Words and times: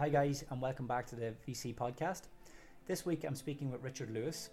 Hi, 0.00 0.08
guys, 0.08 0.46
and 0.48 0.62
welcome 0.62 0.86
back 0.86 1.06
to 1.08 1.14
the 1.14 1.34
VC 1.46 1.74
podcast. 1.74 2.22
This 2.86 3.04
week 3.04 3.22
I'm 3.22 3.34
speaking 3.34 3.70
with 3.70 3.82
Richard 3.82 4.10
Lewis, 4.10 4.48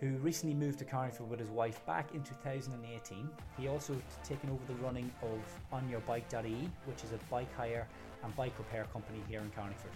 who 0.00 0.16
recently 0.22 0.54
moved 0.54 0.78
to 0.78 0.86
Carlingford 0.86 1.28
with 1.28 1.38
his 1.38 1.50
wife 1.50 1.84
back 1.84 2.14
in 2.14 2.22
2018. 2.22 3.28
He 3.58 3.68
also 3.68 3.94
taken 4.24 4.48
over 4.48 4.64
the 4.66 4.82
running 4.82 5.12
of 5.20 5.38
OnYourBike.ie, 5.70 6.70
which 6.86 7.04
is 7.04 7.12
a 7.12 7.18
bike 7.30 7.54
hire 7.54 7.86
and 8.24 8.34
bike 8.36 8.54
repair 8.56 8.84
company 8.84 9.18
here 9.28 9.40
in 9.40 9.50
Carlingford. 9.50 9.90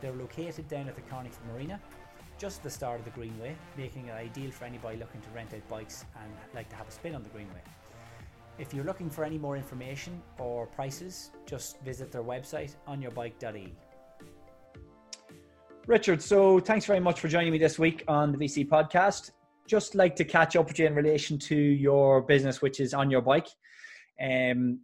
They're 0.00 0.10
located 0.14 0.66
down 0.66 0.88
at 0.88 0.96
the 0.96 1.02
Carlingford 1.02 1.46
Marina, 1.52 1.78
just 2.36 2.56
at 2.56 2.64
the 2.64 2.70
start 2.70 2.98
of 2.98 3.04
the 3.04 3.12
Greenway, 3.12 3.54
making 3.78 4.06
it 4.06 4.14
ideal 4.14 4.50
for 4.50 4.64
anybody 4.64 4.96
looking 4.96 5.20
to 5.20 5.30
rent 5.30 5.54
out 5.54 5.68
bikes 5.68 6.04
and 6.20 6.32
like 6.56 6.68
to 6.70 6.74
have 6.74 6.88
a 6.88 6.90
spin 6.90 7.14
on 7.14 7.22
the 7.22 7.28
Greenway. 7.28 7.62
If 8.58 8.74
you're 8.74 8.84
looking 8.84 9.10
for 9.10 9.22
any 9.22 9.38
more 9.38 9.56
information 9.56 10.20
or 10.38 10.66
prices, 10.66 11.30
just 11.46 11.80
visit 11.82 12.10
their 12.10 12.24
website 12.24 12.74
onyourbike.ie. 12.88 13.72
Richard, 15.86 16.22
so 16.22 16.60
thanks 16.60 16.84
very 16.84 17.00
much 17.00 17.20
for 17.20 17.28
joining 17.28 17.52
me 17.52 17.58
this 17.58 17.78
week 17.78 18.04
on 18.06 18.32
the 18.32 18.38
VC 18.38 18.68
podcast. 18.68 19.30
Just 19.66 19.94
like 19.94 20.14
to 20.16 20.24
catch 20.24 20.54
up 20.54 20.68
with 20.68 20.78
you 20.78 20.86
in 20.86 20.94
relation 20.94 21.38
to 21.38 21.56
your 21.56 22.22
business, 22.22 22.60
which 22.60 22.80
is 22.80 22.92
on 22.92 23.10
your 23.10 23.22
bike. 23.22 23.48
Um, 24.22 24.80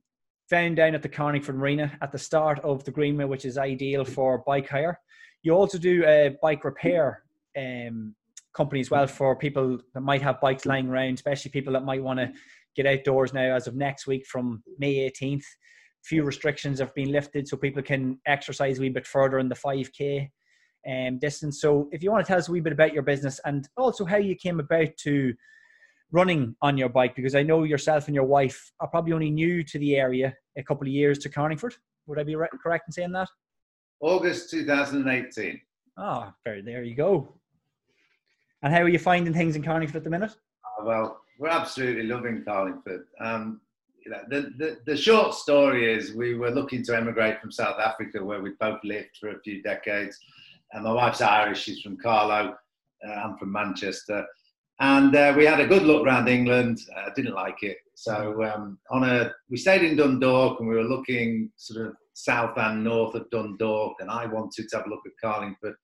found 0.48 0.76
down 0.76 0.94
at 0.94 1.02
the 1.02 1.08
Carlingford 1.08 1.56
Marina 1.56 1.96
at 2.00 2.12
the 2.12 2.18
start 2.18 2.58
of 2.60 2.82
the 2.84 2.90
Greenway, 2.90 3.24
which 3.24 3.44
is 3.44 3.58
ideal 3.58 4.04
for 4.04 4.42
bike 4.46 4.68
hire. 4.68 4.98
You 5.42 5.52
also 5.52 5.78
do 5.78 6.04
a 6.06 6.36
bike 6.40 6.64
repair 6.64 7.22
um, 7.56 8.14
company 8.54 8.80
as 8.80 8.90
well 8.90 9.06
for 9.06 9.36
people 9.36 9.78
that 9.92 10.00
might 10.00 10.22
have 10.22 10.40
bikes 10.40 10.66
lying 10.66 10.88
around, 10.88 11.14
especially 11.14 11.50
people 11.50 11.74
that 11.74 11.84
might 11.84 12.02
want 12.02 12.20
to 12.20 12.32
get 12.74 12.86
outdoors 12.86 13.32
now 13.34 13.54
as 13.54 13.66
of 13.66 13.76
next 13.76 14.06
week 14.06 14.26
from 14.26 14.62
May 14.78 15.10
18th. 15.10 15.44
Few 16.04 16.22
restrictions 16.22 16.78
have 16.78 16.94
been 16.94 17.12
lifted 17.12 17.46
so 17.46 17.56
people 17.56 17.82
can 17.82 18.18
exercise 18.26 18.78
a 18.78 18.80
wee 18.80 18.88
bit 18.88 19.06
further 19.06 19.38
in 19.38 19.48
the 19.48 19.54
5K 19.54 20.30
um, 20.88 21.18
distance. 21.18 21.60
So, 21.60 21.88
if 21.92 22.02
you 22.02 22.10
want 22.10 22.24
to 22.24 22.28
tell 22.28 22.38
us 22.38 22.48
a 22.48 22.52
wee 22.52 22.60
bit 22.60 22.72
about 22.72 22.92
your 22.92 23.02
business 23.02 23.40
and 23.44 23.68
also 23.76 24.04
how 24.04 24.16
you 24.16 24.34
came 24.34 24.60
about 24.60 24.96
to 24.98 25.34
running 26.12 26.54
on 26.62 26.78
your 26.78 26.88
bike, 26.88 27.16
because 27.16 27.34
I 27.34 27.42
know 27.42 27.64
yourself 27.64 28.06
and 28.06 28.14
your 28.14 28.24
wife 28.24 28.72
are 28.80 28.88
probably 28.88 29.12
only 29.12 29.30
new 29.30 29.62
to 29.64 29.78
the 29.78 29.96
area 29.96 30.34
a 30.56 30.62
couple 30.62 30.86
of 30.86 30.92
years 30.92 31.18
to 31.18 31.28
Carlingford. 31.28 31.74
Would 32.06 32.18
I 32.18 32.22
be 32.22 32.36
right, 32.36 32.50
correct 32.62 32.88
in 32.88 32.92
saying 32.92 33.12
that? 33.12 33.28
August 34.00 34.50
2018. 34.50 35.60
Ah, 35.98 36.28
oh, 36.28 36.34
very 36.44 36.62
there 36.62 36.84
you 36.84 36.94
go. 36.94 37.34
And 38.62 38.72
how 38.72 38.82
are 38.82 38.88
you 38.88 38.98
finding 38.98 39.32
things 39.32 39.56
in 39.56 39.62
Carlingford 39.62 39.96
at 39.96 40.04
the 40.04 40.10
minute? 40.10 40.32
Uh, 40.64 40.84
well, 40.84 41.20
we're 41.38 41.48
absolutely 41.48 42.04
loving 42.04 42.42
Carlingford. 42.44 43.06
Um, 43.20 43.60
you 44.04 44.12
know, 44.12 44.20
the, 44.28 44.52
the, 44.58 44.78
the 44.86 44.96
short 44.96 45.34
story 45.34 45.92
is 45.92 46.14
we 46.14 46.34
were 46.34 46.50
looking 46.50 46.82
to 46.84 46.96
emigrate 46.96 47.40
from 47.40 47.50
South 47.50 47.78
Africa, 47.80 48.24
where 48.24 48.40
we 48.40 48.52
both 48.60 48.78
lived 48.84 49.16
for 49.18 49.30
a 49.30 49.40
few 49.40 49.62
decades. 49.62 50.18
And 50.76 50.84
my 50.84 50.92
wife's 50.92 51.22
Irish; 51.22 51.62
she's 51.62 51.80
from 51.80 51.96
Carlow. 51.96 52.54
Uh, 53.06 53.10
I'm 53.10 53.38
from 53.38 53.50
Manchester, 53.50 54.26
and 54.78 55.16
uh, 55.16 55.32
we 55.34 55.46
had 55.46 55.58
a 55.58 55.66
good 55.66 55.84
look 55.84 56.04
around 56.04 56.28
England. 56.28 56.78
I 56.94 57.06
uh, 57.06 57.14
didn't 57.16 57.34
like 57.34 57.62
it, 57.62 57.78
so 57.94 58.44
um, 58.44 58.78
on 58.90 59.02
a 59.02 59.32
we 59.48 59.56
stayed 59.56 59.82
in 59.82 59.96
Dundalk, 59.96 60.60
and 60.60 60.68
we 60.68 60.74
were 60.74 60.84
looking 60.84 61.50
sort 61.56 61.86
of 61.86 61.94
south 62.12 62.58
and 62.58 62.84
north 62.84 63.14
of 63.14 63.30
Dundalk, 63.30 63.94
and 64.00 64.10
I 64.10 64.26
wanted 64.26 64.68
to 64.68 64.76
have 64.76 64.86
a 64.86 64.90
look 64.90 65.00
at 65.06 65.12
Carlingford. 65.18 65.74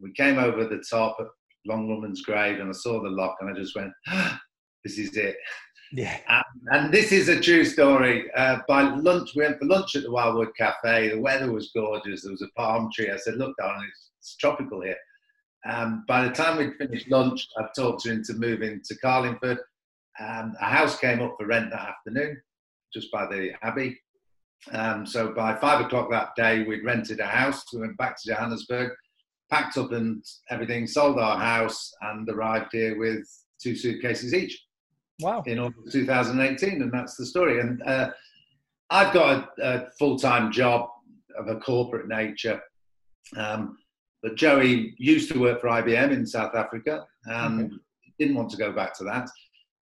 We 0.00 0.12
came 0.12 0.38
over 0.38 0.64
the 0.64 0.84
top 0.88 1.16
at 1.18 1.26
Long 1.66 1.88
Woman's 1.88 2.22
Grave, 2.22 2.60
and 2.60 2.68
I 2.68 2.72
saw 2.72 3.02
the 3.02 3.10
lock, 3.10 3.38
and 3.40 3.50
I 3.50 3.52
just 3.52 3.74
went, 3.74 3.92
ah, 4.06 4.40
"This 4.84 4.96
is 4.96 5.16
it." 5.16 5.36
Yeah. 5.92 6.18
And, 6.28 6.44
and 6.70 6.94
this 6.94 7.10
is 7.10 7.28
a 7.28 7.40
true 7.40 7.64
story. 7.64 8.30
Uh, 8.36 8.58
by 8.68 8.82
lunch, 8.82 9.30
we 9.34 9.42
went 9.42 9.58
for 9.58 9.66
lunch 9.66 9.96
at 9.96 10.02
the 10.02 10.10
Wildwood 10.10 10.50
Cafe. 10.56 11.10
The 11.10 11.20
weather 11.20 11.50
was 11.50 11.70
gorgeous. 11.74 12.22
There 12.22 12.32
was 12.32 12.42
a 12.42 12.48
palm 12.56 12.90
tree. 12.94 13.10
I 13.10 13.16
said, 13.16 13.36
"Look, 13.36 13.56
darling, 13.56 13.88
it's, 13.88 14.10
it's 14.26 14.36
tropical 14.36 14.82
here." 14.82 14.96
Um, 15.68 16.04
by 16.06 16.26
the 16.26 16.34
time 16.34 16.58
we'd 16.58 16.76
finished 16.76 17.10
lunch, 17.10 17.48
I'd 17.58 17.74
talked 17.74 18.06
her 18.06 18.12
into 18.12 18.34
moving 18.34 18.80
to 18.84 18.98
Carlingford. 18.98 19.58
Um, 20.20 20.54
a 20.60 20.64
house 20.64 20.98
came 20.98 21.20
up 21.20 21.34
for 21.38 21.46
rent 21.46 21.70
that 21.70 21.88
afternoon, 21.88 22.40
just 22.92 23.10
by 23.10 23.26
the 23.26 23.52
Abbey. 23.62 23.98
Um, 24.72 25.06
so 25.06 25.32
by 25.32 25.54
five 25.56 25.84
o'clock 25.84 26.10
that 26.10 26.34
day, 26.36 26.64
we'd 26.64 26.84
rented 26.84 27.20
a 27.20 27.26
house. 27.26 27.64
We 27.72 27.80
went 27.80 27.96
back 27.96 28.16
to 28.16 28.28
Johannesburg, 28.28 28.92
packed 29.50 29.76
up 29.76 29.92
and 29.92 30.24
everything, 30.50 30.86
sold 30.86 31.18
our 31.18 31.38
house, 31.38 31.92
and 32.02 32.28
arrived 32.28 32.70
here 32.72 32.98
with 32.98 33.26
two 33.60 33.74
suitcases 33.74 34.34
each. 34.34 34.60
Wow. 35.20 35.42
In 35.46 35.58
August 35.58 35.92
2018, 35.92 36.82
and 36.82 36.92
that's 36.92 37.16
the 37.16 37.26
story. 37.26 37.60
And 37.60 37.82
uh, 37.82 38.10
I've 38.90 39.14
got 39.14 39.48
a, 39.58 39.62
a 39.62 39.90
full 39.98 40.18
time 40.18 40.52
job 40.52 40.88
of 41.38 41.48
a 41.48 41.56
corporate 41.56 42.08
nature. 42.08 42.60
Um, 43.36 43.78
but 44.26 44.34
Joey 44.34 44.92
used 44.98 45.30
to 45.30 45.38
work 45.38 45.60
for 45.60 45.68
IBM 45.68 46.10
in 46.10 46.26
South 46.26 46.56
Africa 46.56 47.06
and 47.26 47.66
okay. 47.66 47.74
didn't 48.18 48.34
want 48.34 48.50
to 48.50 48.56
go 48.56 48.72
back 48.72 48.92
to 48.98 49.04
that. 49.04 49.28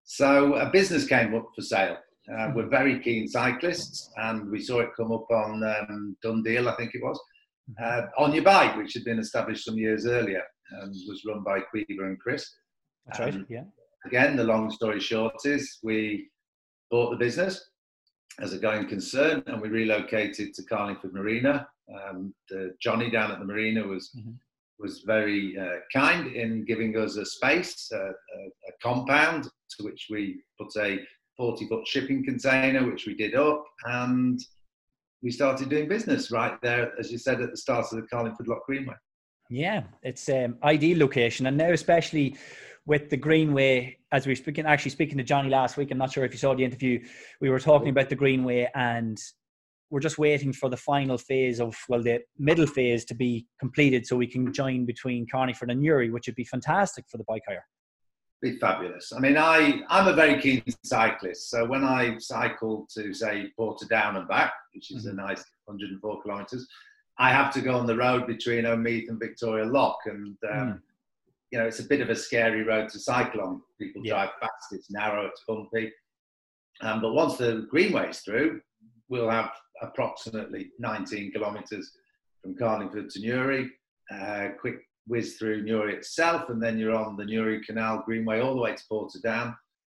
So 0.02 0.54
a 0.54 0.68
business 0.68 1.06
came 1.06 1.32
up 1.36 1.46
for 1.54 1.62
sale. 1.62 1.96
Uh, 2.28 2.34
mm-hmm. 2.34 2.56
we're 2.56 2.68
very 2.68 2.98
keen 2.98 3.28
cyclists, 3.28 4.10
and 4.16 4.50
we 4.50 4.60
saw 4.60 4.80
it 4.80 4.90
come 4.96 5.12
up 5.12 5.30
on 5.30 5.62
um, 5.62 6.16
DoneDeal, 6.24 6.66
I 6.66 6.74
think 6.74 6.92
it 6.92 7.04
was, 7.04 7.20
mm-hmm. 7.70 7.84
uh, 7.84 8.24
on 8.24 8.34
your 8.34 8.42
bike, 8.42 8.76
which 8.76 8.94
had 8.94 9.04
been 9.04 9.20
established 9.20 9.64
some 9.64 9.78
years 9.78 10.06
earlier 10.06 10.42
and 10.80 10.92
was 11.06 11.22
run 11.24 11.44
by 11.44 11.60
Quiver 11.60 12.08
and 12.08 12.18
Chris. 12.18 12.52
That's 13.06 13.20
um, 13.20 13.26
right. 13.26 13.46
Yeah. 13.48 13.64
Again, 14.06 14.34
the 14.34 14.42
long 14.42 14.72
story 14.72 14.98
short 14.98 15.36
is 15.44 15.78
we 15.84 16.28
bought 16.90 17.10
the 17.10 17.16
business 17.16 17.64
as 18.40 18.54
a 18.54 18.58
going 18.58 18.88
concern, 18.88 19.44
and 19.46 19.62
we 19.62 19.68
relocated 19.68 20.52
to 20.54 20.64
Carlingford 20.64 21.14
Marina. 21.14 21.68
Um, 21.94 22.34
Johnny 22.80 23.10
down 23.10 23.30
at 23.30 23.38
the 23.38 23.44
marina 23.44 23.86
was 23.86 24.10
mm-hmm. 24.16 24.32
was 24.78 25.02
very 25.06 25.58
uh, 25.58 25.80
kind 25.92 26.34
in 26.34 26.64
giving 26.64 26.96
us 26.96 27.16
a 27.16 27.24
space, 27.24 27.90
uh, 27.92 27.98
a, 27.98 28.08
a, 28.08 28.72
compound 28.82 29.44
to 29.44 29.84
which 29.84 30.08
we 30.10 30.42
put 30.58 30.68
a 30.78 30.98
40 31.36 31.66
foot 31.68 31.86
shipping 31.86 32.24
container, 32.24 32.88
which 32.88 33.06
we 33.06 33.14
did 33.14 33.34
up, 33.34 33.64
and 33.84 34.40
we 35.22 35.30
started 35.30 35.68
doing 35.68 35.88
business 35.88 36.30
right 36.30 36.60
there, 36.62 36.92
as 36.98 37.12
you 37.12 37.18
said 37.18 37.40
at 37.40 37.50
the 37.50 37.56
start 37.56 37.86
of 37.92 38.00
the 38.00 38.06
Carlingford 38.08 38.48
Lough 38.48 38.60
Greenway. 38.66 38.94
Yeah, 39.50 39.82
it's 40.02 40.28
um, 40.28 40.56
ideal 40.64 40.98
location, 40.98 41.46
and 41.46 41.56
now 41.56 41.70
especially 41.70 42.36
with 42.86 43.10
the 43.10 43.16
Greenway, 43.16 43.96
as 44.10 44.26
we 44.26 44.32
were 44.32 44.36
speaking, 44.36 44.66
actually 44.66 44.90
speaking 44.90 45.18
to 45.18 45.24
Johnny 45.24 45.48
last 45.48 45.76
week. 45.76 45.90
I'm 45.90 45.98
not 45.98 46.12
sure 46.12 46.24
if 46.24 46.32
you 46.32 46.38
saw 46.38 46.54
the 46.54 46.64
interview. 46.64 47.04
We 47.40 47.50
were 47.50 47.60
talking 47.60 47.90
about 47.90 48.08
the 48.08 48.16
Greenway, 48.16 48.68
and 48.74 49.18
we're 49.92 50.00
just 50.00 50.16
waiting 50.16 50.54
for 50.54 50.70
the 50.70 50.76
final 50.76 51.18
phase 51.18 51.60
of 51.60 51.76
well, 51.88 52.02
the 52.02 52.20
middle 52.38 52.66
phase 52.66 53.04
to 53.04 53.14
be 53.14 53.46
completed, 53.60 54.06
so 54.06 54.16
we 54.16 54.26
can 54.26 54.52
join 54.52 54.86
between 54.86 55.26
Carlingford 55.30 55.70
and 55.70 55.80
Newry, 55.80 56.10
which 56.10 56.26
would 56.26 56.34
be 56.34 56.44
fantastic 56.44 57.04
for 57.08 57.18
the 57.18 57.24
bike 57.24 57.42
hire 57.46 57.64
be 58.42 58.58
fabulous. 58.58 59.12
I 59.16 59.20
mean, 59.20 59.38
I, 59.38 59.82
I'm 59.88 60.08
a 60.08 60.12
very 60.12 60.40
keen 60.40 60.64
cyclist. 60.82 61.48
So 61.48 61.64
when 61.64 61.84
I 61.84 62.18
cycle 62.18 62.88
to, 62.92 63.14
say, 63.14 63.52
Portadown 63.56 64.16
and 64.16 64.26
back, 64.26 64.52
which 64.74 64.90
is 64.90 65.06
mm-hmm. 65.06 65.20
a 65.20 65.22
nice 65.28 65.44
104 65.66 66.22
kilometres, 66.22 66.66
I 67.18 67.30
have 67.30 67.54
to 67.54 67.60
go 67.60 67.76
on 67.76 67.86
the 67.86 67.96
road 67.96 68.26
between 68.26 68.64
Omeath 68.64 69.08
and 69.08 69.20
Victoria 69.20 69.64
Lock. 69.64 69.98
And, 70.06 70.36
um, 70.50 70.58
mm. 70.58 70.80
you 71.52 71.58
know, 71.60 71.66
it's 71.66 71.78
a 71.78 71.84
bit 71.84 72.00
of 72.00 72.10
a 72.10 72.16
scary 72.16 72.64
road 72.64 72.88
to 72.88 72.98
cycle 72.98 73.42
on. 73.42 73.62
People 73.80 74.02
yeah. 74.04 74.14
drive 74.14 74.30
fast, 74.40 74.72
it's 74.72 74.90
narrow, 74.90 75.26
it's 75.26 75.44
bumpy. 75.46 75.92
Um, 76.80 77.00
but 77.00 77.12
once 77.12 77.36
the 77.36 77.68
Greenway's 77.70 78.20
through, 78.20 78.60
we'll 79.08 79.30
have 79.30 79.52
approximately 79.82 80.70
19 80.78 81.32
kilometres 81.32 81.92
from 82.40 82.56
Carlingford 82.56 83.10
to 83.10 83.20
Newry. 83.20 83.70
Uh, 84.10 84.48
quick 84.60 84.76
whiz 85.06 85.36
through 85.36 85.64
Newry 85.64 85.94
itself, 85.94 86.48
and 86.48 86.62
then 86.62 86.78
you're 86.78 86.94
on 86.94 87.16
the 87.16 87.24
Newry 87.24 87.64
Canal 87.64 88.02
Greenway 88.04 88.40
all 88.40 88.54
the 88.54 88.60
way 88.60 88.74
to 88.74 88.82
Portadown, 88.90 89.56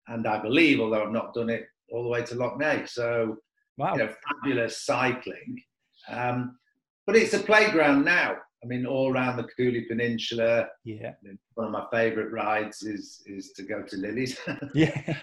and 0.08 0.28
I 0.28 0.42
believe, 0.42 0.80
although 0.80 1.04
I've 1.04 1.12
not 1.12 1.34
done 1.34 1.50
it, 1.50 1.68
all 1.92 2.04
the 2.04 2.10
way 2.10 2.24
to 2.24 2.36
Lough 2.36 2.58
Neagh. 2.58 2.88
So, 2.88 3.38
wow. 3.78 3.94
you 3.94 4.00
know, 4.00 4.14
fabulous 4.28 4.84
cycling. 4.86 5.62
Um, 6.10 6.58
but 7.06 7.16
it's 7.16 7.34
a 7.34 7.40
playground 7.40 8.06
now. 8.06 8.38
I 8.64 8.66
mean, 8.66 8.86
all 8.86 9.12
around 9.12 9.38
the 9.38 9.48
Cooley 9.58 9.82
Peninsula. 9.82 10.68
Yeah. 10.86 11.14
One 11.56 11.68
of 11.68 11.72
my 11.74 11.86
favourite 11.92 12.32
rides 12.32 12.84
is 12.84 13.22
is 13.26 13.52
to 13.54 13.64
go 13.64 13.84
to 13.84 13.98
Lily's. 13.98 14.40
yeah. 14.74 15.18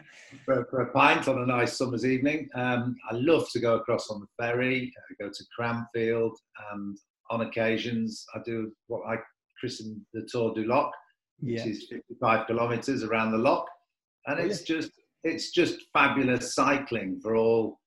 for, 0.44 0.66
for, 0.70 0.82
a 0.82 0.92
pint 0.92 1.26
on 1.26 1.38
a 1.42 1.46
nice 1.46 1.78
summer's 1.78 2.04
evening. 2.04 2.48
Um, 2.54 2.96
I 3.10 3.14
love 3.14 3.48
to 3.52 3.60
go 3.60 3.76
across 3.76 4.10
on 4.10 4.20
the 4.20 4.26
ferry. 4.38 4.92
I 5.10 5.24
go 5.24 5.30
to 5.30 5.44
Cranfield, 5.56 6.36
and 6.72 6.98
on 7.30 7.42
occasions 7.42 8.26
I 8.34 8.40
do 8.44 8.72
what 8.88 9.06
I 9.06 9.16
christened 9.58 10.00
the 10.12 10.26
Tour 10.30 10.54
du 10.54 10.64
Loch, 10.64 10.92
which 11.38 11.60
yeah. 11.60 11.66
is 11.66 11.86
55 11.90 12.46
kilometres 12.46 13.04
around 13.04 13.32
the 13.32 13.38
lock, 13.38 13.66
and 14.26 14.38
oh, 14.38 14.44
it's 14.44 14.68
yeah. 14.68 14.76
just 14.76 14.92
it's 15.24 15.50
just 15.50 15.76
fabulous 15.92 16.54
cycling 16.54 17.20
for 17.22 17.36
all 17.36 17.78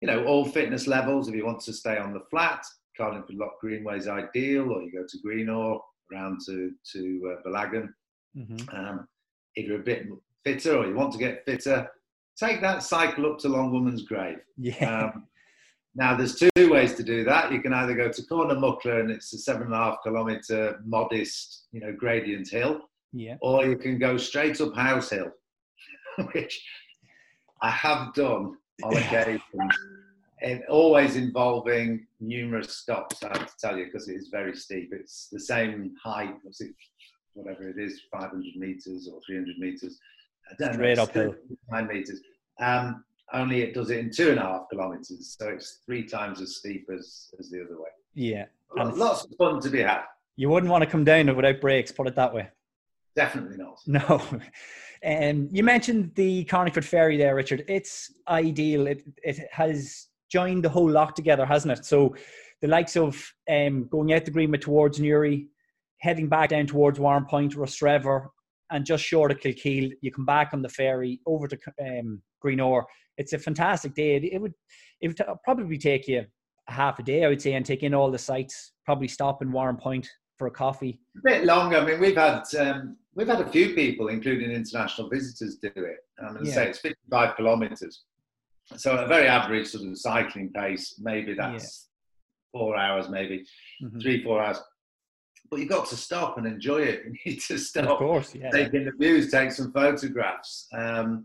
you 0.00 0.08
know 0.08 0.24
all 0.24 0.46
fitness 0.46 0.86
levels. 0.86 1.28
If 1.28 1.34
you 1.34 1.44
want 1.44 1.60
to 1.60 1.72
stay 1.74 1.98
on 1.98 2.14
the 2.14 2.22
flat, 2.30 2.64
Carlingford 2.96 3.36
Lough 3.36 3.50
Greenway 3.60 3.98
is 3.98 4.08
ideal, 4.08 4.70
or 4.72 4.82
you 4.82 4.92
go 4.92 5.04
to 5.08 5.18
Greenore 5.22 5.80
around 6.12 6.40
to 6.46 6.72
to 6.92 7.32
uh, 7.38 7.48
Ballagan. 7.48 7.88
Mm-hmm. 8.36 8.76
Um, 8.76 9.08
if 9.56 9.66
you're 9.66 9.80
a 9.80 9.84
bit 9.84 10.06
fitter 10.44 10.76
or 10.78 10.86
you 10.86 10.94
want 10.94 11.12
to 11.12 11.18
get 11.18 11.44
fitter, 11.44 11.88
take 12.36 12.60
that 12.60 12.82
cycle 12.82 13.30
up 13.30 13.38
to 13.40 13.48
Long 13.48 13.72
Woman's 13.72 14.02
Grave. 14.02 14.38
Yeah. 14.58 15.04
Um, 15.14 15.26
Now, 15.96 16.16
there's 16.16 16.34
two 16.34 16.50
ways 16.72 16.94
to 16.94 17.04
do 17.04 17.22
that. 17.24 17.52
You 17.52 17.60
can 17.62 17.72
either 17.72 17.94
go 17.94 18.10
to 18.10 18.22
Cornamucklagh 18.22 19.00
and 19.00 19.10
it's 19.12 19.32
a 19.32 19.38
seven 19.38 19.66
and 19.68 19.74
a 19.74 19.76
half 19.76 19.98
kilometre 20.02 20.80
modest, 20.84 21.68
you 21.70 21.78
know, 21.80 21.92
gradient 21.92 22.48
hill, 22.50 22.80
Yeah. 23.12 23.36
or 23.40 23.64
you 23.64 23.76
can 23.76 23.98
go 24.00 24.16
straight 24.16 24.60
up 24.60 24.74
House 24.74 25.10
Hill, 25.10 25.30
which 26.32 26.60
I 27.62 27.70
have 27.70 28.12
done 28.14 28.56
on 28.82 28.96
occasion, 29.02 29.40
and 30.44 30.62
always 30.68 31.16
involving 31.16 32.06
numerous 32.20 32.76
stops. 32.76 33.22
I 33.24 33.28
have 33.28 33.46
to 33.46 33.52
tell 33.58 33.78
you 33.78 33.86
because 33.86 34.08
it 34.08 34.14
is 34.16 34.28
very 34.28 34.54
steep. 34.54 34.90
It's 34.92 35.28
the 35.32 35.40
same 35.40 35.94
height, 36.02 36.34
whatever 37.32 37.68
it 37.68 37.78
is, 37.78 38.02
500 38.12 38.54
meters 38.54 39.08
or 39.12 39.20
300 39.26 39.58
meters. 39.58 39.98
I 40.50 40.54
don't 40.58 40.74
Straight 40.74 40.96
know, 40.98 41.02
uphill. 41.04 41.34
nine 41.70 41.88
meters. 41.88 42.20
Um, 42.60 43.04
only 43.32 43.62
it 43.62 43.72
does 43.72 43.90
it 43.90 43.98
in 44.00 44.10
two 44.10 44.30
and 44.30 44.38
a 44.38 44.42
half 44.42 44.68
kilometers, 44.70 45.34
so 45.40 45.48
it's 45.48 45.78
three 45.86 46.04
times 46.04 46.42
as 46.42 46.56
steep 46.56 46.86
as, 46.94 47.30
as 47.40 47.50
the 47.50 47.64
other 47.64 47.80
way. 47.80 47.88
Yeah. 48.12 48.44
And 48.76 48.94
Lots 48.98 49.24
of 49.24 49.34
fun 49.38 49.60
to 49.60 49.70
be 49.70 49.80
had. 49.80 50.02
You 50.36 50.50
wouldn't 50.50 50.70
want 50.70 50.84
to 50.84 50.90
come 50.90 51.04
down 51.04 51.34
without 51.34 51.60
brakes. 51.60 51.90
put 51.90 52.06
it 52.06 52.16
that 52.16 52.34
way. 52.34 52.48
Definitely 53.16 53.56
not. 53.56 53.80
No. 53.86 54.22
Um, 55.06 55.50
you 55.52 55.62
mentioned 55.62 56.12
the 56.14 56.44
Carlingford 56.44 56.82
Ferry 56.82 57.18
there, 57.18 57.34
Richard. 57.34 57.62
It's 57.68 58.10
ideal. 58.26 58.86
It, 58.86 59.04
it 59.22 59.38
has 59.52 60.08
joined 60.34 60.64
the 60.64 60.68
whole 60.68 60.90
lot 60.90 61.14
together, 61.14 61.46
hasn't 61.46 61.78
it? 61.78 61.84
So 61.84 62.16
the 62.60 62.66
likes 62.66 62.96
of 62.96 63.24
um, 63.48 63.86
going 63.88 64.12
out 64.12 64.24
the 64.24 64.32
Greenway 64.32 64.58
towards 64.58 64.98
Newry, 64.98 65.46
heading 65.98 66.28
back 66.28 66.48
down 66.48 66.66
towards 66.66 66.98
Warrenpoint, 66.98 67.54
Rostrevor, 67.54 68.26
and 68.72 68.84
just 68.84 69.04
short 69.04 69.30
of 69.30 69.38
Kilkeel, 69.38 69.92
you 70.00 70.10
come 70.10 70.24
back 70.26 70.50
on 70.52 70.60
the 70.60 70.68
ferry 70.68 71.20
over 71.24 71.46
to 71.46 71.56
um, 71.80 72.20
Greenore. 72.40 72.84
It's 73.16 73.32
a 73.32 73.38
fantastic 73.38 73.94
day. 73.94 74.16
It, 74.16 74.24
it 74.24 74.40
would 74.40 74.54
it 75.00 75.06
would 75.06 75.20
probably 75.44 75.78
take 75.78 76.08
you 76.08 76.26
a 76.66 76.72
half 76.72 76.98
a 76.98 77.04
day, 77.04 77.24
I 77.24 77.28
would 77.28 77.40
say, 77.40 77.52
and 77.52 77.64
take 77.64 77.84
in 77.84 77.94
all 77.94 78.10
the 78.10 78.18
sites. 78.18 78.72
Probably 78.84 79.06
stop 79.06 79.40
in 79.40 79.52
Warrenpoint 79.52 80.08
for 80.36 80.48
a 80.48 80.50
coffee. 80.50 80.98
A 81.16 81.20
bit 81.22 81.44
longer. 81.44 81.76
I 81.76 81.84
mean, 81.84 82.00
we've 82.00 82.16
had 82.16 82.42
um, 82.58 82.96
we've 83.14 83.28
had 83.28 83.40
a 83.40 83.48
few 83.48 83.74
people, 83.74 84.08
including 84.08 84.50
international 84.50 85.08
visitors, 85.08 85.58
do 85.62 85.70
it. 85.76 85.98
I'm 86.18 86.32
going 86.32 86.44
to 86.44 86.50
say 86.50 86.70
it's 86.70 86.80
55 86.80 87.36
kilometres, 87.36 88.02
so 88.76 88.96
a 88.96 89.06
very 89.06 89.26
average 89.26 89.68
sort 89.68 89.86
of 89.88 89.98
cycling 89.98 90.50
pace. 90.52 90.98
Maybe 90.98 91.34
that's 91.34 91.88
four 92.52 92.76
hours, 92.76 93.08
maybe 93.08 93.44
Mhm. 93.82 94.00
three, 94.02 94.22
four 94.22 94.42
hours. 94.42 94.60
But 95.50 95.60
you've 95.60 95.68
got 95.68 95.86
to 95.88 95.96
stop 95.96 96.38
and 96.38 96.46
enjoy 96.46 96.82
it. 96.82 97.02
You 97.26 97.32
need 97.32 97.40
to 97.42 97.58
stop, 97.58 97.88
Of 97.88 97.98
course, 97.98 98.34
yeah. 98.34 98.50
take 98.50 98.72
in 98.74 98.84
the 98.86 98.92
views, 98.98 99.30
take 99.30 99.52
some 99.52 99.72
photographs. 99.72 100.68
Um, 100.72 101.24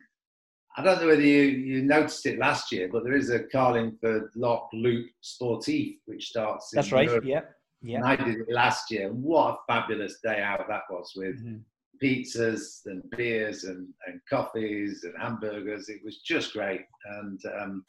I 0.78 0.84
don't 0.84 1.02
know 1.02 1.08
whether 1.08 1.22
you, 1.22 1.42
you 1.44 1.82
noticed 1.84 2.26
it 2.26 2.38
last 2.40 2.72
year, 2.72 2.90
but 2.92 3.04
there 3.04 3.16
is 3.16 3.30
a 3.32 3.44
Carlingford 3.44 4.30
Lough 4.36 4.70
Loop 4.74 5.08
Sportif, 5.24 5.98
which 6.06 6.28
starts. 6.28 6.70
That's 6.74 6.92
right. 6.92 7.08
Europe. 7.08 7.26
Yeah. 7.26 7.42
Yeah. 7.82 7.98
And 7.98 8.06
I 8.06 8.16
did 8.18 8.38
it 8.42 8.50
last 8.50 8.92
year. 8.92 9.12
What 9.12 9.54
a 9.56 9.58
fabulous 9.74 10.20
day 10.22 10.42
out 10.42 10.68
that 10.68 10.84
was 10.90 11.12
with 11.16 11.44
Mhm. 11.44 11.62
Pizzas 12.02 12.86
and 12.86 13.04
beers 13.12 13.64
and, 13.66 13.88
and 14.08 14.22
coffees 14.30 15.04
and 15.04 15.14
hamburgers. 15.20 15.90
It 15.90 16.02
was 16.04 16.20
just 16.20 16.54
great. 16.54 16.82
And 17.06 17.40
um, 17.60 17.86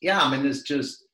yeah, 0.00 0.20
I 0.20 0.30
mean, 0.30 0.42
there's 0.42 0.62
just, 0.62 1.04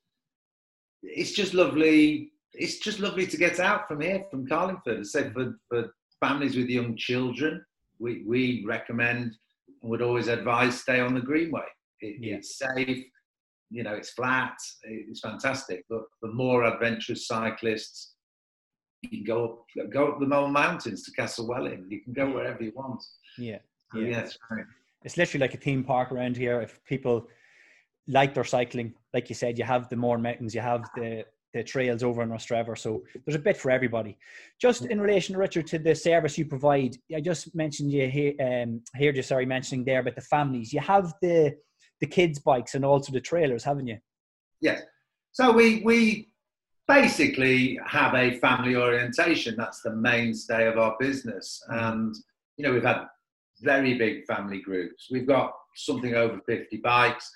it's 1.03 1.31
just 1.31 1.53
lovely. 1.53 2.31
It's 2.53 2.79
just 2.79 2.99
lovely 2.99 3.27
to 3.27 3.37
get 3.37 3.59
out 3.59 3.87
from 3.87 4.01
here, 4.01 4.23
from 4.31 4.47
Carlingford. 4.47 4.99
I 4.99 5.03
say 5.03 5.29
for, 5.31 5.59
for 5.69 5.93
families 6.21 6.55
with 6.55 6.67
young 6.67 6.95
children, 6.95 7.63
we, 7.99 8.23
we 8.25 8.63
recommend 8.65 9.35
and 9.81 9.91
would 9.91 10.01
always 10.01 10.27
advise 10.27 10.79
stay 10.79 10.99
on 10.99 11.13
the 11.13 11.21
Greenway. 11.21 11.65
It, 12.01 12.17
Yeah. 12.21 12.35
It's 12.35 12.57
safe, 12.57 13.05
you 13.69 13.83
know, 13.83 13.93
it's 13.93 14.11
flat, 14.11 14.55
it's 14.83 15.19
fantastic. 15.19 15.85
But 15.89 16.03
for 16.19 16.31
more 16.31 16.63
adventurous 16.63 17.27
cyclists, 17.27 18.14
you 19.11 19.23
can 19.23 19.23
go 19.23 19.45
up, 19.45 19.91
go 19.91 20.07
up 20.11 20.19
the 20.19 20.25
Mourne 20.25 20.51
Mountains 20.51 21.03
to 21.03 21.11
Castlewellan. 21.11 21.89
You 21.89 22.01
can 22.01 22.13
go 22.13 22.31
wherever 22.31 22.63
you 22.63 22.71
want. 22.75 23.03
Yeah. 23.37 23.59
So, 23.93 23.99
Yeah. 23.99 24.09
yeah, 24.09 24.19
it's 24.19 24.37
great. 24.37 24.65
It's 25.03 25.17
literally 25.17 25.41
like 25.41 25.53
a 25.53 25.57
theme 25.57 25.83
park 25.83 26.11
around 26.11 26.35
here. 26.37 26.61
If 26.61 26.83
people 26.85 27.27
like 28.07 28.33
their 28.33 28.43
cycling, 28.43 28.93
like 29.13 29.29
you 29.29 29.35
said, 29.35 29.57
you 29.57 29.63
have 29.63 29.89
the 29.89 29.95
Mourne 29.95 30.21
Mountains, 30.21 30.55
you 30.55 30.61
have 30.61 30.83
the 30.95 31.25
the 31.53 31.63
trails 31.63 32.03
over 32.03 32.21
in 32.21 32.27
Rostrevor. 32.27 32.77
So 32.77 33.01
there's 33.25 33.37
a 33.37 33.39
bit 33.39 33.55
for 33.55 33.71
everybody. 33.71 34.17
Just 34.59 34.83
in 34.87 34.99
relation, 34.99 35.37
Richard, 35.37 35.65
to 35.67 35.79
the 35.79 35.95
service 35.95 36.37
you 36.37 36.45
provide, 36.45 36.97
I 37.15 37.21
just 37.21 37.55
mentioned 37.55 37.93
you 37.93 38.09
here, 38.09 38.33
um, 38.41 38.81
heard 38.93 39.15
you 39.15 39.23
sorry 39.23 39.45
mentioning 39.45 39.85
there 39.85 40.01
about 40.01 40.15
the 40.15 40.21
families. 40.21 40.73
You 40.73 40.81
have 40.81 41.13
the 41.21 41.55
the 42.01 42.07
kids' 42.07 42.39
bikes 42.39 42.75
and 42.75 42.83
also 42.83 43.13
the 43.13 43.21
trailers, 43.21 43.63
haven't 43.63 43.87
you? 43.87 43.97
Yes. 44.59 44.81
So 45.31 45.53
we 45.53 45.81
we 45.83 46.33
basically 46.87 47.79
have 47.85 48.13
a 48.13 48.37
family 48.39 48.75
orientation. 48.75 49.55
That's 49.57 49.81
the 49.81 49.95
mainstay 49.95 50.67
of 50.67 50.77
our 50.77 50.95
business, 50.99 51.61
hmm. 51.67 51.77
and 51.77 52.15
you 52.57 52.65
know 52.65 52.73
we've 52.73 52.83
had 52.83 53.05
very 53.61 53.97
big 53.97 54.25
family 54.25 54.61
groups. 54.61 55.07
We've 55.11 55.27
got 55.27 55.53
something 55.75 56.15
over 56.15 56.39
fifty 56.47 56.77
bikes. 56.77 57.29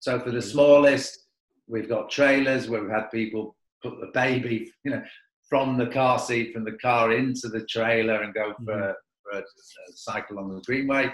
So 0.00 0.18
for 0.20 0.30
the 0.30 0.40
hmm. 0.40 0.48
smallest, 0.48 1.26
we've 1.66 1.88
got 1.88 2.10
trailers 2.10 2.68
where 2.68 2.80
we've 2.80 2.90
had 2.90 3.10
people 3.10 3.56
put 3.82 4.00
the 4.00 4.10
baby, 4.14 4.72
you 4.84 4.90
know, 4.90 5.02
from 5.48 5.76
the 5.76 5.86
car 5.86 6.18
seat 6.18 6.52
from 6.52 6.64
the 6.64 6.78
car 6.82 7.12
into 7.12 7.48
the 7.48 7.64
trailer 7.66 8.22
and 8.22 8.34
go 8.34 8.52
hmm. 8.52 8.64
for, 8.64 8.72
a, 8.72 8.94
for 9.22 9.38
a, 9.38 9.40
a 9.40 9.92
cycle 9.94 10.38
on 10.38 10.54
the 10.54 10.60
greenway. 10.62 11.12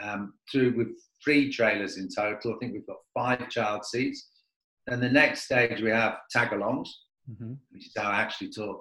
Um, 0.00 0.34
through 0.50 0.76
with 0.76 0.88
three 1.22 1.52
trailers 1.52 1.98
in 1.98 2.08
total. 2.14 2.54
I 2.54 2.58
think 2.58 2.74
we've 2.74 2.86
got 2.86 2.98
five 3.12 3.50
child 3.50 3.84
seats. 3.84 4.30
Then 4.86 5.00
the 5.00 5.08
next 5.08 5.42
stage 5.42 5.82
we 5.82 5.90
have 5.90 6.18
tag-alongs, 6.30 6.88
Mm-hmm. 7.30 7.52
which 7.70 7.86
is 7.86 7.92
how 7.96 8.10
I 8.10 8.20
actually 8.20 8.50
taught 8.50 8.80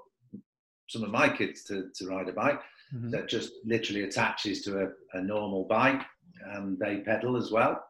some 0.87 1.03
of 1.03 1.11
my 1.11 1.29
kids 1.29 1.63
to, 1.65 1.89
to 1.95 2.07
ride 2.07 2.29
a 2.29 2.33
bike. 2.33 2.61
Mm-hmm. 2.93 3.11
That 3.11 3.27
just 3.27 3.51
literally 3.63 4.03
attaches 4.03 4.63
to 4.63 4.85
a, 4.85 5.17
a 5.17 5.21
normal 5.21 5.65
bike 5.65 6.01
and 6.53 6.79
they 6.79 6.97
pedal 6.97 7.37
as 7.37 7.51
well. 7.51 7.83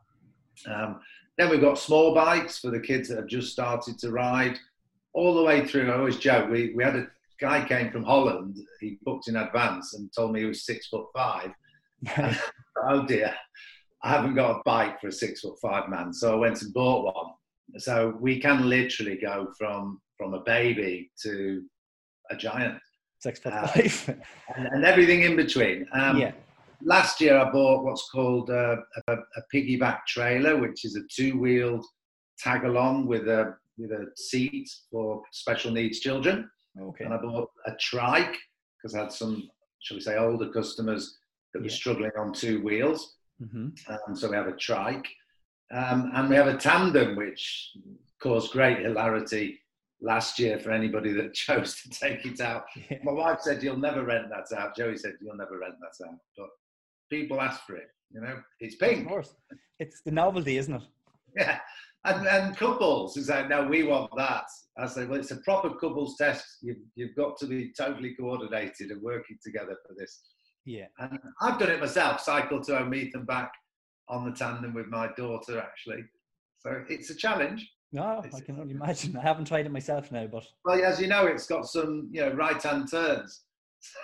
Um, 0.67 0.99
then 1.37 1.49
we've 1.49 1.61
got 1.61 1.79
small 1.79 2.13
bikes 2.13 2.59
for 2.59 2.69
the 2.69 2.79
kids 2.79 3.07
that 3.07 3.17
have 3.17 3.27
just 3.27 3.53
started 3.53 3.97
to 3.99 4.11
ride. 4.11 4.59
All 5.13 5.33
the 5.33 5.43
way 5.43 5.65
through, 5.65 5.89
I 5.89 5.97
always 5.97 6.17
joke, 6.17 6.49
we, 6.49 6.73
we 6.75 6.83
had 6.83 6.97
a 6.97 7.07
guy 7.39 7.65
came 7.65 7.91
from 7.91 8.03
Holland, 8.03 8.57
he 8.81 8.97
booked 9.03 9.29
in 9.29 9.37
advance 9.37 9.93
and 9.93 10.11
told 10.13 10.33
me 10.33 10.41
he 10.41 10.45
was 10.45 10.65
six 10.65 10.87
foot 10.87 11.05
five. 11.15 11.51
oh 12.17 13.05
dear, 13.05 13.33
I 14.03 14.09
haven't 14.09 14.35
got 14.35 14.57
a 14.57 14.61
bike 14.65 14.99
for 14.99 15.07
a 15.07 15.11
six 15.11 15.41
foot 15.41 15.57
five 15.61 15.89
man. 15.89 16.13
So 16.13 16.33
I 16.33 16.35
went 16.35 16.61
and 16.61 16.73
bought 16.73 17.15
one. 17.15 17.33
So 17.77 18.17
we 18.19 18.39
can 18.39 18.67
literally 18.69 19.17
go 19.17 19.47
from 19.57 20.01
from 20.19 20.33
a 20.33 20.41
baby 20.41 21.09
to 21.23 21.63
a 22.29 22.35
giant 22.35 22.77
Six 23.19 23.39
foot 23.39 23.53
Uh, 23.53 23.67
five. 23.67 24.21
and, 24.55 24.67
and 24.67 24.85
everything 24.85 25.23
in 25.23 25.35
between. 25.35 25.87
Um, 25.93 26.17
yeah. 26.17 26.31
Last 26.81 27.19
year 27.19 27.37
I 27.37 27.51
bought 27.51 27.83
what's 27.83 28.09
called 28.09 28.49
a, 28.49 28.77
a, 29.07 29.13
a 29.13 29.41
piggyback 29.53 29.99
trailer, 30.07 30.57
which 30.57 30.85
is 30.85 30.95
a 30.95 31.01
two-wheeled 31.13 31.85
tag 32.37 32.63
along 32.63 33.07
with 33.07 33.27
a 33.27 33.55
with 33.77 33.91
a 33.91 34.07
seat 34.15 34.69
for 34.91 35.21
special 35.31 35.71
needs 35.71 35.99
children. 35.99 36.49
Okay. 36.79 37.05
And 37.05 37.13
I 37.13 37.17
bought 37.17 37.49
a 37.65 37.71
trike 37.79 38.35
because 38.77 38.95
I 38.95 38.99
had 38.99 39.11
some, 39.11 39.49
shall 39.79 39.97
we 39.97 40.01
say, 40.01 40.17
older 40.17 40.49
customers 40.49 41.17
that 41.53 41.63
were 41.63 41.69
struggling 41.69 42.11
on 42.17 42.33
two 42.33 42.61
wheels. 42.61 43.15
Mm-hmm. 43.41 43.69
Um, 43.91 44.15
so 44.15 44.29
we 44.29 44.35
have 44.35 44.47
a 44.47 44.55
trike. 44.55 45.07
Um, 45.73 46.11
and 46.13 46.29
we 46.29 46.35
have 46.35 46.47
a 46.47 46.57
tandem, 46.57 47.15
which 47.15 47.71
caused 48.21 48.51
great 48.51 48.79
hilarity 48.79 49.59
last 50.01 50.39
year 50.39 50.59
for 50.59 50.71
anybody 50.71 51.11
that 51.13 51.33
chose 51.45 51.81
to 51.81 51.89
take 51.89 52.25
it 52.25 52.41
out. 52.41 52.65
Yeah. 52.89 52.97
My 53.03 53.11
wife 53.11 53.41
said, 53.41 53.63
You'll 53.63 53.77
never 53.77 54.03
rent 54.03 54.27
that 54.29 54.57
out. 54.57 54.75
Joey 54.75 54.97
said, 54.97 55.13
You'll 55.21 55.37
never 55.37 55.59
rent 55.59 55.75
that 55.79 56.05
out. 56.05 56.15
But 56.37 56.49
people 57.09 57.41
ask 57.41 57.65
for 57.65 57.75
it. 57.75 57.89
You 58.11 58.21
know, 58.21 58.37
it's 58.59 58.75
pink. 58.75 59.03
Of 59.03 59.07
course. 59.07 59.35
It's 59.79 60.01
the 60.01 60.11
novelty, 60.11 60.57
isn't 60.57 60.75
it? 60.75 60.83
Yeah. 61.37 61.59
And, 62.05 62.27
and 62.27 62.57
couples 62.57 63.17
is 63.17 63.29
like, 63.29 63.49
No, 63.49 63.65
we 63.65 63.83
want 63.83 64.11
that. 64.17 64.45
I 64.77 64.87
say, 64.87 65.05
Well, 65.05 65.19
it's 65.19 65.31
a 65.31 65.37
proper 65.37 65.69
couples 65.71 66.15
test. 66.17 66.45
You've, 66.61 66.77
you've 66.95 67.15
got 67.15 67.37
to 67.39 67.45
be 67.45 67.71
totally 67.77 68.15
coordinated 68.15 68.91
and 68.91 69.01
working 69.01 69.37
together 69.43 69.77
for 69.85 69.95
this. 69.97 70.21
Yeah. 70.65 70.85
And 70.99 71.19
I've 71.41 71.59
done 71.59 71.71
it 71.71 71.79
myself, 71.79 72.21
cycle 72.21 72.61
to 72.63 72.73
Omeath 72.73 73.15
and 73.15 73.25
back 73.25 73.51
on 74.07 74.25
the 74.25 74.35
tandem 74.35 74.73
with 74.73 74.87
my 74.87 75.09
daughter, 75.17 75.59
actually. 75.59 76.03
So 76.59 76.83
it's 76.89 77.09
a 77.09 77.15
challenge. 77.15 77.69
No, 77.91 78.21
I 78.33 78.39
can 78.41 78.59
only 78.59 78.73
imagine. 78.75 79.17
I 79.17 79.21
haven't 79.21 79.45
tried 79.45 79.65
it 79.65 79.71
myself 79.71 80.11
now, 80.11 80.27
but 80.27 80.45
Well, 80.63 80.83
as 80.83 80.99
you 81.01 81.07
know, 81.07 81.25
it's 81.25 81.47
got 81.47 81.65
some, 81.65 82.09
you 82.11 82.21
know, 82.21 82.31
right-hand 82.33 82.89
turns. 82.91 83.43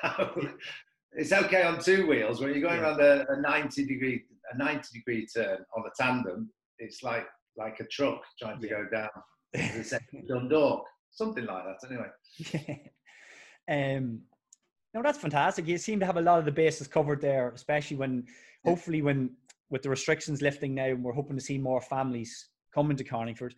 So 0.02 1.22
it's 1.22 1.32
okay 1.34 1.64
on 1.64 1.80
two 1.82 2.08
wheels. 2.08 2.42
When 2.42 2.50
you're 2.52 2.62
going 2.62 2.80
Yeah. 2.82 2.98
around 2.98 3.00
a, 3.02 3.26
a 3.32 3.42
90 3.42 3.86
degree, 3.86 4.24
a 4.54 4.58
90 4.58 4.88
degree 4.94 5.26
turn 5.28 5.60
on 5.78 5.84
a 5.86 5.92
tandem, 6.02 6.50
it's 6.80 7.04
like 7.04 7.26
like 7.58 7.80
a 7.80 7.86
truck 7.88 8.22
trying 8.40 8.60
to 8.62 8.68
Yeah. 8.68 8.74
go 8.84 8.88
down 8.92 9.10
the 9.78 9.84
second 9.84 10.28
Dundalk, 10.28 10.84
something 11.12 11.46
like 11.46 11.64
that. 11.66 11.90
Anyway, 11.90 12.92
um, 13.98 14.22
no, 14.94 15.02
that's 15.04 15.18
fantastic. 15.18 15.68
You 15.68 15.78
seem 15.78 16.00
to 16.02 16.06
have 16.06 16.18
a 16.18 16.22
lot 16.22 16.40
of 16.40 16.46
the 16.46 16.52
bases 16.52 16.88
covered 16.88 17.22
there, 17.22 17.50
especially 17.52 17.98
when, 17.98 18.26
hopefully, 18.66 19.02
when 19.02 19.36
with 19.70 19.84
the 19.84 19.90
restrictions 19.90 20.42
lifting 20.42 20.74
now, 20.76 20.86
and 20.88 21.04
we're 21.04 21.14
hoping 21.14 21.38
to 21.38 21.44
see 21.44 21.58
more 21.58 21.82
families 21.82 22.50
coming 22.76 22.98
to 22.98 23.04
Carlingford. 23.04 23.56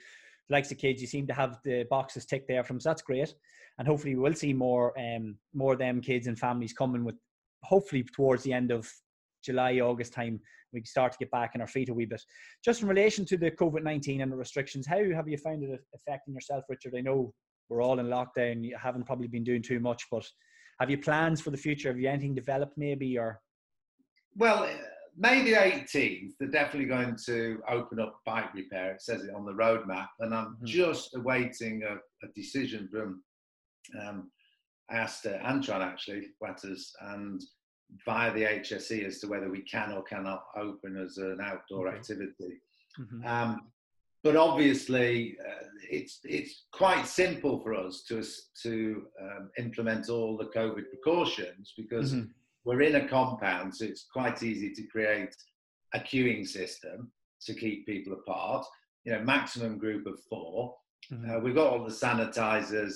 likes 0.50 0.72
of 0.72 0.78
kids, 0.78 1.02
you 1.02 1.08
seem 1.08 1.28
to 1.28 1.34
have 1.34 1.60
the 1.64 1.86
boxes 1.90 2.26
ticked 2.26 2.48
there 2.48 2.64
from. 2.64 2.80
So 2.80 2.90
that's 2.90 3.02
great, 3.02 3.34
and 3.78 3.88
hopefully 3.88 4.16
we 4.16 4.22
will 4.22 4.34
see 4.34 4.54
more 4.54 4.98
um 5.00 5.38
more 5.54 5.74
of 5.74 5.80
them 5.80 6.02
kids 6.02 6.28
and 6.28 6.38
families 6.40 6.74
coming 6.74 7.04
with. 7.04 7.16
Hopefully 7.64 8.04
towards 8.04 8.44
the 8.44 8.54
end 8.54 8.72
of 8.72 8.90
July 9.44 9.80
August 9.80 10.14
time, 10.14 10.40
we 10.72 10.84
start 10.86 11.12
to 11.12 11.18
get 11.18 11.32
back 11.32 11.52
on 11.56 11.62
our 11.62 11.68
feet 11.68 11.90
a 11.90 11.94
wee 11.94 12.06
bit. 12.06 12.22
Just 12.64 12.82
in 12.82 12.88
relation 12.88 13.26
to 13.26 13.38
the 13.38 13.52
COVID 13.52 13.84
nineteen 13.84 14.22
and 14.22 14.32
the 14.32 14.38
restrictions, 14.38 14.88
how 14.88 15.04
have 15.14 15.28
you 15.28 15.38
found 15.38 15.64
it 15.64 15.80
affecting 15.96 16.34
yourself, 16.34 16.64
Richard? 16.70 16.94
I 16.98 17.02
know 17.02 17.34
we're 17.70 17.82
all 17.82 18.00
in 18.00 18.08
lockdown. 18.08 18.64
You 18.64 18.78
haven't 18.82 19.06
probably 19.06 19.28
been 19.28 19.44
doing 19.44 19.62
too 19.62 19.80
much, 19.80 20.04
but 20.10 20.26
have 20.80 20.90
you 20.90 21.00
plans 21.00 21.42
for 21.42 21.52
the 21.52 21.58
future? 21.58 21.90
Have 21.90 22.00
you 22.00 22.10
anything 22.10 22.36
developed 22.36 22.78
maybe 22.78 23.18
or? 23.18 23.42
Well, 24.36 24.70
May 25.18 25.44
the 25.44 25.54
18th, 25.54 26.34
they're 26.40 26.50
definitely 26.50 26.88
going 26.88 27.18
to 27.26 27.60
open 27.68 28.00
up 28.00 28.20
bike 28.26 28.54
repair. 28.54 28.94
It 28.94 29.02
says 29.02 29.24
it 29.24 29.34
on 29.34 29.46
the 29.46 29.54
roadmap, 29.54 30.08
and 30.20 30.34
I'm 30.34 30.56
mm-hmm. 30.56 30.66
just 30.66 31.16
awaiting 31.16 31.84
a, 31.84 31.96
a 32.26 32.30
decision 32.36 32.88
from. 32.92 33.24
Um, 34.00 34.32
uh, 34.90 35.06
Antron 35.46 35.82
actually, 35.82 36.28
Wetters, 36.40 36.94
and 37.02 37.42
via 38.06 38.34
the 38.34 38.44
HSE 38.44 39.06
as 39.06 39.20
to 39.20 39.28
whether 39.28 39.50
we 39.50 39.62
can 39.62 39.92
or 39.92 40.04
cannot 40.04 40.44
open 40.56 40.98
as 40.98 41.18
an 41.18 41.40
outdoor 41.42 41.90
activity. 41.90 42.62
Mm-hmm. 43.00 43.26
Um, 43.28 43.68
but 44.24 44.36
obviously, 44.36 45.38
uh, 45.46 45.66
it's 45.90 46.20
it's 46.24 46.66
quite 46.72 47.08
simple 47.08 47.60
for 47.62 47.74
us 47.74 48.04
to 48.10 48.24
to 48.64 49.04
um, 49.22 49.50
implement 49.58 50.10
all 50.10 50.38
the 50.38 50.46
COVID 50.46 50.90
precautions 50.90 51.74
because. 51.78 52.14
We're 52.68 52.82
in 52.82 52.96
a 52.96 53.08
compound, 53.08 53.74
so 53.74 53.86
it's 53.86 54.08
quite 54.12 54.44
easy 54.44 54.74
to 54.74 54.84
create 54.88 55.34
a 55.94 56.00
queuing 56.00 56.46
system 56.46 57.10
to 57.46 57.54
keep 57.54 57.86
people 57.86 58.12
apart. 58.12 58.66
You 59.06 59.14
know, 59.14 59.22
maximum 59.22 59.78
group 59.78 60.06
of 60.06 60.20
4 60.30 60.76
mm-hmm. 61.14 61.32
uh, 61.32 61.40
we've 61.40 61.56
got 61.56 61.72
all 61.72 61.86
the 61.86 61.94
sanitizers. 61.94 62.96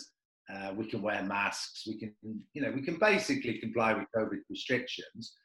Uh, 0.54 0.74
we 0.76 0.90
can 0.90 1.02
wear 1.02 1.24
masks. 1.24 1.86
We 1.88 1.98
can, 1.98 2.14
you 2.54 2.62
know, 2.62 2.72
we 2.72 2.82
can 2.82 3.00
basically 3.00 3.60
comply 3.60 3.94
with 3.94 4.08
COVID 4.14 4.40
restrictions. 4.50 5.36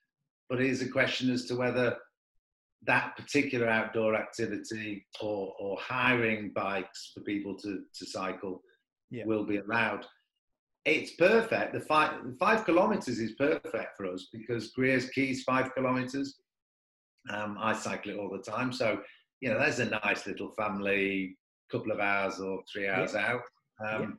But 0.51 0.61
it 0.61 0.71
is 0.71 0.83
a 0.83 0.89
question 0.89 1.31
as 1.31 1.45
to 1.45 1.55
whether 1.55 1.97
that 2.83 3.17
particular 3.17 3.69
outdoor 3.69 4.17
activity 4.17 5.07
or, 5.21 5.55
or 5.61 5.79
hiring 5.81 6.51
bikes 6.53 7.13
for 7.15 7.21
people 7.21 7.57
to, 7.59 7.83
to 7.97 8.07
cycle 8.07 8.61
yeah. 9.09 9.25
will 9.25 9.47
be 9.47 9.59
allowed 9.59 10.05
it's 10.87 11.13
perfect. 11.13 11.73
The 11.73 11.81
five, 11.81 12.13
five 12.39 12.65
kilometers 12.65 13.19
is 13.19 13.33
perfect 13.33 13.97
for 13.97 14.07
us 14.07 14.29
because 14.33 14.71
Greer's 14.71 15.11
Quay's 15.11 15.43
five 15.43 15.75
kilometers. 15.75 16.39
Um, 17.29 17.59
I 17.61 17.73
cycle 17.75 18.13
it 18.13 18.19
all 18.19 18.31
the 18.31 18.51
time, 18.51 18.73
so 18.73 19.01
you 19.41 19.51
know 19.51 19.59
there's 19.59 19.81
a 19.81 19.91
nice 20.05 20.27
little 20.27 20.53
family 20.53 21.37
couple 21.73 21.91
of 21.91 21.99
hours 21.99 22.39
or 22.39 22.61
three 22.73 22.89
hours 22.89 23.15
yeah. 23.15 23.33
out. 23.33 23.43
Um, 23.85 24.19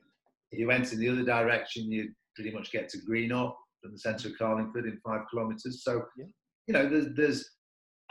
yeah. 0.52 0.60
You 0.60 0.68
went 0.68 0.92
in 0.92 1.00
the 1.00 1.08
other 1.08 1.24
direction, 1.24 1.90
you'd 1.90 2.14
pretty 2.36 2.52
much 2.52 2.72
get 2.72 2.90
to 2.90 2.98
Greenore 2.98 3.56
from 3.82 3.94
the 3.94 4.00
centre 4.00 4.28
of 4.28 4.38
Carlingford 4.38 4.86
in 4.86 5.00
five 5.06 5.22
kilometres. 5.32 5.84
So 5.86 6.04
yeah. 6.18 6.26
you 6.68 6.74
know 6.74 6.90
there's, 6.90 7.16
there's 7.16 7.50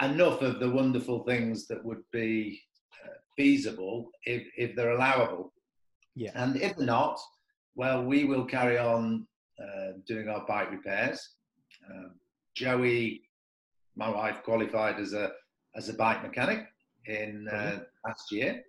enough 0.03 0.41
of 0.41 0.61
the 0.61 0.71
wonderful 0.71 1.25
things 1.25 1.67
that 1.67 1.85
would 1.85 2.03
be 2.11 2.59
uh, 3.05 3.13
feasible 3.37 4.11
if, 4.25 4.47
if 4.57 4.75
they're 4.75 4.93
allowable. 4.93 5.53
Yeah. 6.15 6.31
And 6.35 6.57
if 6.57 6.79
not, 6.79 7.19
well, 7.77 8.03
we 8.03 8.25
will 8.25 8.45
carry 8.45 8.79
on 8.79 9.27
uh, 9.63 9.93
doing 10.07 10.29
our 10.29 10.45
bike 10.47 10.71
repairs. 10.71 11.35
Um, 11.89 12.13
Joey, 12.55 13.23
my 13.95 14.09
wife, 14.09 14.43
qualified 14.43 14.99
as 14.99 15.13
a 15.13 15.31
as 15.77 15.91
a 15.91 15.95
bike 15.95 16.23
mechanic 16.23 16.67
in 17.07 17.47
uh, 17.49 17.81
last 18.07 18.33
year 18.33 18.63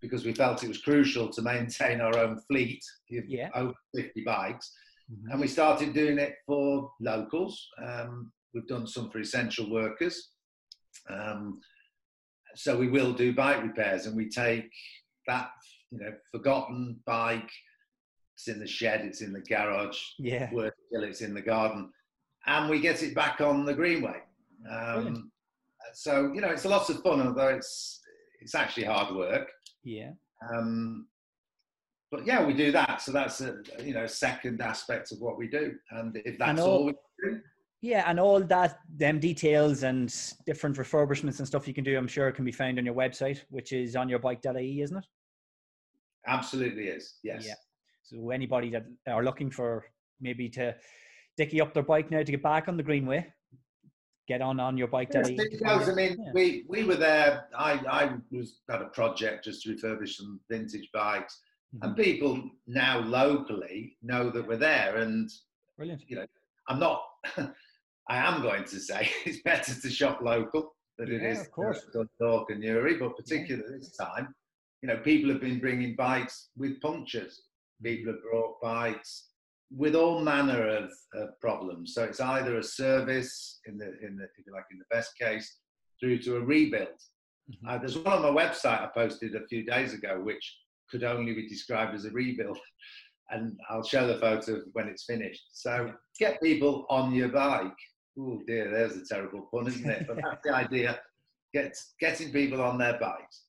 because 0.00 0.24
we 0.24 0.32
felt 0.32 0.64
it 0.64 0.68
was 0.68 0.82
crucial 0.82 1.28
to 1.28 1.42
maintain 1.42 2.00
our 2.00 2.18
own 2.18 2.40
fleet 2.48 2.82
of 3.12 3.28
yeah. 3.28 3.48
over 3.54 3.74
50 3.94 4.22
bikes. 4.24 4.72
Mm-hmm. 5.10 5.30
And 5.30 5.40
we 5.40 5.46
started 5.46 5.92
doing 5.92 6.18
it 6.18 6.34
for 6.46 6.90
locals. 7.00 7.68
Um, 7.82 8.32
we've 8.52 8.66
done 8.66 8.86
some 8.86 9.10
for 9.10 9.20
essential 9.20 9.70
workers. 9.70 10.30
Um, 11.08 11.60
so 12.54 12.76
we 12.78 12.88
will 12.88 13.12
do 13.12 13.34
bike 13.34 13.62
repairs 13.62 14.06
and 14.06 14.16
we 14.16 14.28
take 14.28 14.70
that, 15.26 15.50
you 15.90 15.98
know, 15.98 16.12
forgotten 16.30 17.00
bike 17.06 17.50
it's 18.34 18.48
in 18.48 18.58
the 18.58 18.66
shed, 18.66 19.02
it's 19.04 19.20
in 19.20 19.32
the 19.32 19.40
garage, 19.40 20.00
yeah, 20.18 20.52
work 20.52 20.74
till 20.92 21.04
it's 21.04 21.20
in 21.20 21.34
the 21.34 21.40
garden, 21.40 21.90
and 22.46 22.68
we 22.68 22.80
get 22.80 23.02
it 23.02 23.14
back 23.14 23.40
on 23.40 23.64
the 23.64 23.74
greenway. 23.74 24.20
Um, 24.70 25.30
so 25.92 26.32
you 26.34 26.40
know, 26.40 26.48
it's 26.48 26.64
a 26.64 26.68
lot 26.68 26.88
of 26.90 27.02
fun, 27.02 27.26
although 27.26 27.48
it's 27.48 28.00
it's 28.40 28.54
actually 28.54 28.84
hard 28.84 29.14
work. 29.14 29.48
Yeah. 29.84 30.10
Um, 30.52 31.06
but 32.10 32.26
yeah, 32.26 32.44
we 32.44 32.54
do 32.54 32.72
that. 32.72 33.00
So 33.02 33.12
that's 33.12 33.40
a 33.40 33.58
you 33.82 33.94
know 33.94 34.06
second 34.06 34.60
aspect 34.60 35.12
of 35.12 35.20
what 35.20 35.38
we 35.38 35.48
do, 35.48 35.74
and 35.90 36.16
if 36.24 36.38
that's 36.38 36.50
and 36.50 36.60
all, 36.60 36.78
all 36.78 36.86
we 36.86 36.94
do. 37.22 37.40
Yeah, 37.82 38.04
and 38.06 38.18
all 38.18 38.40
that, 38.40 38.78
them 38.96 39.20
details 39.20 39.82
and 39.82 40.14
different 40.46 40.76
refurbishments 40.76 41.38
and 41.38 41.46
stuff 41.46 41.68
you 41.68 41.74
can 41.74 41.84
do, 41.84 41.98
I'm 41.98 42.08
sure 42.08 42.32
can 42.32 42.46
be 42.46 42.52
found 42.52 42.78
on 42.78 42.86
your 42.86 42.94
website, 42.94 43.42
which 43.50 43.72
is 43.72 43.94
on 43.94 44.08
yourbike.ie, 44.08 44.80
isn't 44.80 44.96
it? 44.96 45.04
Absolutely 46.26 46.84
is. 46.84 47.16
Yes. 47.22 47.44
Yeah. 47.46 47.52
So 48.04 48.30
anybody 48.30 48.70
that 48.70 48.84
are 49.08 49.24
looking 49.24 49.50
for 49.50 49.86
maybe 50.20 50.48
to 50.50 50.74
dicky 51.36 51.60
up 51.60 51.72
their 51.74 51.82
bike 51.82 52.10
now 52.10 52.22
to 52.22 52.32
get 52.32 52.42
back 52.42 52.68
on 52.68 52.76
the 52.76 52.82
greenway, 52.82 53.26
get 54.28 54.42
on 54.42 54.60
on 54.60 54.76
your 54.76 54.88
bike. 54.88 55.08
Yes, 55.12 55.30
because, 55.30 55.88
I 55.88 55.94
mean, 55.94 56.16
yeah. 56.18 56.30
we 56.34 56.64
we 56.68 56.84
were 56.84 56.96
there. 56.96 57.46
I 57.56 57.72
I 57.72 58.12
was 58.30 58.60
had 58.70 58.82
a 58.82 58.86
project 58.86 59.44
just 59.44 59.62
to 59.62 59.74
refurbish 59.74 60.16
some 60.16 60.38
vintage 60.50 60.90
bikes, 60.92 61.40
mm-hmm. 61.74 61.88
and 61.88 61.96
people 61.96 62.42
now 62.66 63.00
locally 63.00 63.96
know 64.02 64.30
that 64.30 64.46
we're 64.46 64.58
there. 64.58 64.98
And 64.98 65.30
brilliant. 65.76 66.02
You 66.06 66.16
know, 66.16 66.26
I'm 66.68 66.78
not. 66.78 67.02
I 68.06 68.18
am 68.18 68.42
going 68.42 68.64
to 68.64 68.80
say 68.80 69.08
it's 69.24 69.40
better 69.40 69.74
to 69.80 69.90
shop 69.90 70.20
local 70.20 70.74
than 70.98 71.08
yeah, 71.08 71.20
it 71.20 71.22
is 71.22 71.40
of 71.40 71.50
course. 71.52 71.86
Dundalk 71.92 72.50
and 72.50 72.60
Newry, 72.60 72.98
but 72.98 73.16
particularly 73.16 73.66
yeah. 73.70 73.78
this 73.78 73.96
time, 73.96 74.34
you 74.82 74.88
know, 74.88 74.98
people 74.98 75.30
have 75.30 75.40
been 75.40 75.58
bringing 75.58 75.96
bikes 75.96 76.50
with 76.54 76.78
punctures 76.82 77.44
people 77.84 78.12
have 78.12 78.22
brought 78.22 78.60
bikes 78.60 79.28
with 79.70 79.94
all 79.94 80.20
manner 80.20 80.68
of, 80.68 80.90
of, 81.14 81.40
problems. 81.40 81.94
So 81.94 82.04
it's 82.04 82.20
either 82.20 82.58
a 82.58 82.62
service 82.62 83.60
in 83.66 83.76
the 83.78 83.86
in 84.02 84.16
the 84.16 84.24
if 84.24 84.46
you 84.46 84.52
like 84.52 84.64
in 84.70 84.78
the 84.78 84.84
best 84.94 85.16
case 85.18 85.58
through 86.00 86.18
to 86.18 86.36
a 86.36 86.40
rebuild. 86.40 86.88
Mm-hmm. 87.50 87.68
Uh, 87.68 87.78
there's 87.78 87.98
one 87.98 88.24
on 88.24 88.34
my 88.34 88.42
website 88.42 88.82
I 88.82 88.88
posted 88.94 89.34
a 89.34 89.46
few 89.46 89.64
days 89.64 89.92
ago 89.92 90.20
which 90.22 90.56
could 90.90 91.04
only 91.04 91.34
be 91.34 91.48
described 91.48 91.94
as 91.94 92.04
a 92.04 92.10
rebuild. 92.10 92.58
And 93.30 93.58
I'll 93.70 93.82
show 93.82 94.06
the 94.06 94.18
photo 94.18 94.60
when 94.74 94.86
it's 94.86 95.06
finished. 95.06 95.44
So 95.54 95.94
get 96.20 96.42
people 96.42 96.84
on 96.90 97.14
your 97.14 97.30
bike. 97.30 97.72
Oh 98.18 98.42
dear, 98.46 98.70
there's 98.70 98.96
a 98.96 99.06
terrible 99.06 99.48
pun, 99.50 99.66
isn't 99.66 99.88
it? 99.88 100.06
But 100.06 100.18
that's 100.22 100.42
the 100.44 100.54
idea. 100.54 101.00
Get 101.54 101.74
getting 101.98 102.32
people 102.32 102.60
on 102.60 102.76
their 102.76 102.98
bikes. 103.00 103.44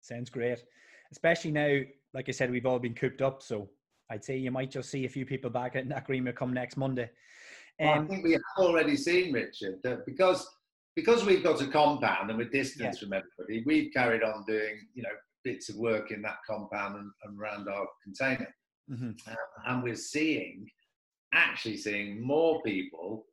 Sounds 0.00 0.30
great. 0.30 0.62
Especially 1.10 1.50
now 1.50 1.80
like 2.14 2.28
I 2.28 2.32
said, 2.32 2.50
we've 2.50 2.66
all 2.66 2.78
been 2.78 2.94
cooped 2.94 3.20
up. 3.20 3.42
So 3.42 3.68
I'd 4.10 4.24
say 4.24 4.36
you 4.36 4.50
might 4.50 4.70
just 4.70 4.90
see 4.90 5.04
a 5.04 5.08
few 5.08 5.26
people 5.26 5.50
back 5.50 5.76
at 5.76 5.88
Nagrima 5.88 6.34
come 6.34 6.54
next 6.54 6.76
Monday. 6.76 7.10
Um, 7.80 7.88
well, 7.88 8.00
I 8.00 8.06
think 8.06 8.24
we 8.24 8.32
have 8.32 8.42
already 8.58 8.96
seen, 8.96 9.32
Richard, 9.32 9.80
that 9.82 10.06
because 10.06 10.48
because 10.96 11.24
we've 11.24 11.42
got 11.42 11.60
a 11.60 11.66
compound 11.66 12.30
and 12.30 12.38
we're 12.38 12.48
distant 12.48 12.94
yeah. 12.94 13.00
from 13.00 13.12
everybody, 13.12 13.64
we've 13.66 13.92
carried 13.92 14.22
on 14.22 14.44
doing, 14.46 14.78
you 14.94 15.02
know, 15.02 15.08
bits 15.42 15.68
of 15.68 15.76
work 15.76 16.12
in 16.12 16.22
that 16.22 16.36
compound 16.48 16.96
and, 16.96 17.10
and 17.24 17.40
around 17.40 17.68
our 17.68 17.86
container. 18.02 18.54
Mm-hmm. 18.88 19.10
Um, 19.28 19.36
and 19.66 19.82
we're 19.82 19.96
seeing, 19.96 20.68
actually 21.32 21.78
seeing 21.78 22.24
more 22.24 22.62
people 22.62 23.24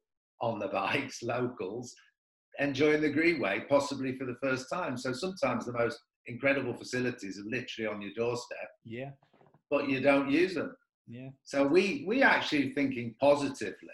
on 0.41 0.57
the 0.57 0.67
bikes, 0.73 1.21
locals, 1.21 1.93
enjoying 2.57 3.01
the 3.01 3.11
Greenway, 3.11 3.65
possibly 3.69 4.17
for 4.17 4.25
the 4.25 4.37
first 4.41 4.65
time. 4.73 4.97
So 4.97 5.13
sometimes 5.13 5.65
the 5.65 5.73
most 5.73 5.99
incredible 6.27 6.73
facilities 6.73 7.39
are 7.39 7.49
literally 7.49 7.87
on 7.87 8.01
your 8.01 8.11
doorstep. 8.15 8.69
Yeah. 8.85 9.11
But 9.69 9.89
you 9.89 10.01
don't 10.01 10.29
use 10.29 10.55
them. 10.55 10.75
Yeah. 11.07 11.29
So 11.43 11.65
we 11.65 12.03
we 12.07 12.21
actually 12.21 12.73
thinking 12.73 13.15
positively 13.19 13.89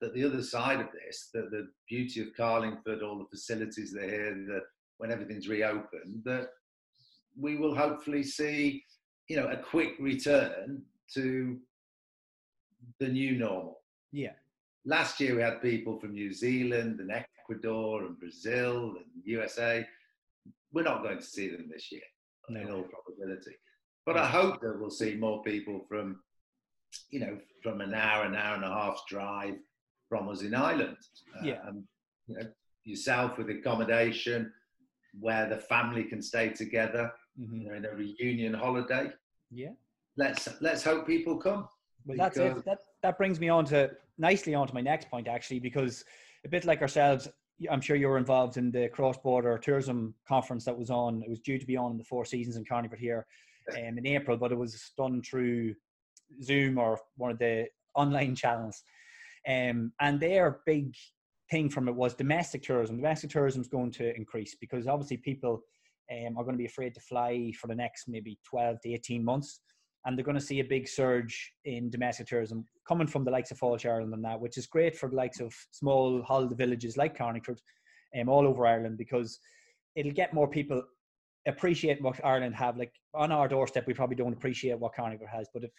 that 0.00 0.14
the 0.14 0.24
other 0.24 0.42
side 0.42 0.80
of 0.80 0.88
this, 0.92 1.30
that 1.32 1.50
the 1.50 1.68
beauty 1.88 2.20
of 2.20 2.28
Carlingford, 2.36 3.02
all 3.02 3.18
the 3.18 3.26
facilities 3.30 3.92
that 3.92 4.04
are 4.04 4.10
here, 4.10 4.46
that 4.48 4.62
when 4.98 5.10
everything's 5.10 5.48
reopened, 5.48 6.22
that 6.24 6.48
we 7.38 7.56
will 7.56 7.74
hopefully 7.74 8.22
see, 8.22 8.82
you 9.28 9.36
know, 9.36 9.48
a 9.48 9.56
quick 9.56 9.92
return 9.98 10.82
to 11.14 11.58
the 13.00 13.08
new 13.08 13.32
normal. 13.38 13.80
Yeah. 14.12 14.32
Last 14.84 15.18
year 15.20 15.36
we 15.36 15.42
had 15.42 15.62
people 15.62 15.98
from 15.98 16.12
New 16.12 16.32
Zealand 16.32 17.00
and 17.00 17.10
Ecuador 17.10 18.04
and 18.04 18.18
Brazil 18.18 18.94
and 18.96 19.06
USA 19.24 19.86
we're 20.72 20.82
not 20.82 21.02
going 21.02 21.18
to 21.18 21.24
see 21.24 21.48
them 21.48 21.68
this 21.72 21.90
year, 21.90 22.02
no. 22.48 22.60
in 22.60 22.70
all 22.70 22.84
probability. 22.84 23.56
But 24.04 24.16
I 24.16 24.26
hope 24.26 24.60
that 24.60 24.78
we'll 24.78 24.90
see 24.90 25.14
more 25.14 25.42
people 25.42 25.80
from, 25.88 26.20
you 27.10 27.20
know, 27.20 27.38
from 27.62 27.80
an 27.80 27.94
hour, 27.94 28.24
an 28.24 28.36
hour 28.36 28.54
and 28.54 28.64
a 28.64 28.68
half 28.68 29.02
drive 29.08 29.56
from 30.08 30.28
us 30.28 30.42
in 30.42 30.54
Ireland. 30.54 30.96
Uh, 31.36 31.44
yeah. 31.44 31.58
And, 31.66 31.82
you 32.26 32.36
know, 32.36 32.46
yourself 32.84 33.36
with 33.36 33.50
accommodation 33.50 34.52
where 35.18 35.48
the 35.48 35.56
family 35.56 36.04
can 36.04 36.22
stay 36.22 36.50
together. 36.50 37.10
mm-hmm. 37.38 37.60
you 37.60 37.68
know, 37.68 37.74
in 37.74 37.84
a 37.84 37.94
reunion 37.94 38.54
holiday. 38.54 39.10
Yeah. 39.50 39.70
Let's 40.16 40.48
let's 40.60 40.82
hope 40.82 41.06
people 41.06 41.36
come. 41.36 41.68
Well, 42.06 42.16
that's 42.16 42.38
it. 42.38 42.64
That 42.64 42.78
that 43.02 43.18
brings 43.18 43.38
me 43.38 43.48
on 43.48 43.64
to 43.66 43.90
nicely 44.18 44.54
on 44.54 44.66
to 44.66 44.74
my 44.74 44.80
next 44.80 45.10
point 45.10 45.28
actually, 45.28 45.60
because 45.60 46.04
a 46.44 46.48
bit 46.48 46.64
like 46.64 46.80
ourselves, 46.80 47.28
I'm 47.70 47.80
sure 47.80 47.96
you 47.96 48.08
were 48.08 48.18
involved 48.18 48.56
in 48.56 48.70
the 48.70 48.88
cross-border 48.88 49.58
tourism 49.58 50.14
conference 50.28 50.64
that 50.64 50.78
was 50.78 50.90
on. 50.90 51.22
It 51.22 51.30
was 51.30 51.40
due 51.40 51.58
to 51.58 51.66
be 51.66 51.76
on 51.76 51.92
in 51.92 51.98
the 51.98 52.04
Four 52.04 52.24
Seasons 52.24 52.56
in 52.56 52.64
Carlingford 52.64 52.98
here 52.98 53.26
um, 53.72 53.98
in 53.98 54.06
April, 54.06 54.36
but 54.36 54.52
it 54.52 54.58
was 54.58 54.92
done 54.96 55.22
through 55.22 55.74
Zoom 56.42 56.78
or 56.78 56.98
one 57.16 57.30
of 57.30 57.38
the 57.38 57.66
online 57.94 58.34
channels. 58.42 58.82
Um, 59.48 59.92
and 60.00 60.20
their 60.20 60.60
big 60.66 60.94
thing 61.50 61.70
from 61.70 61.88
it 61.88 61.94
was 61.94 62.14
domestic 62.14 62.62
tourism. 62.62 62.96
Domestic 62.96 63.30
tourism 63.30 63.60
is 63.60 63.68
going 63.68 63.92
to 63.92 64.14
increase 64.14 64.56
because 64.60 64.86
obviously 64.86 65.16
people 65.18 65.62
um, 66.12 66.36
are 66.36 66.44
going 66.44 66.54
to 66.54 66.58
be 66.58 66.66
afraid 66.66 66.94
to 66.94 67.00
fly 67.00 67.52
for 67.58 67.68
the 67.68 67.74
next 67.74 68.08
maybe 68.08 68.38
12 68.44 68.80
to 68.82 68.92
18 68.92 69.24
months. 69.24 69.60
And 70.06 70.16
they're 70.16 70.24
going 70.24 70.38
to 70.38 70.40
see 70.40 70.60
a 70.60 70.64
big 70.64 70.88
surge 70.88 71.52
in 71.64 71.90
domestic 71.90 72.28
tourism 72.28 72.64
coming 72.86 73.08
from 73.08 73.24
the 73.24 73.30
likes 73.30 73.50
of 73.50 73.58
Fáilte 73.58 73.90
Ireland 73.90 74.14
and 74.14 74.24
that, 74.24 74.40
which 74.40 74.56
is 74.56 74.66
great 74.66 74.96
for 74.96 75.10
the 75.10 75.16
likes 75.16 75.40
of 75.40 75.52
small 75.72 76.22
holiday 76.22 76.54
villages 76.54 76.96
like 76.96 77.18
Carlingford 77.18 77.60
um, 78.18 78.28
all 78.28 78.46
over 78.46 78.66
Ireland 78.66 78.98
because 78.98 79.38
it'll 79.96 80.12
get 80.12 80.32
more 80.32 80.48
people 80.48 80.82
appreciate 81.46 82.00
what 82.00 82.24
Ireland 82.24 82.54
have. 82.54 82.76
Like 82.76 82.92
on 83.14 83.32
our 83.32 83.48
doorstep, 83.48 83.86
we 83.86 83.94
probably 83.94 84.16
don't 84.16 84.32
appreciate 84.32 84.78
what 84.78 84.94
Carlingford 84.94 85.28
has. 85.32 85.48
But 85.52 85.64
if 85.64 85.70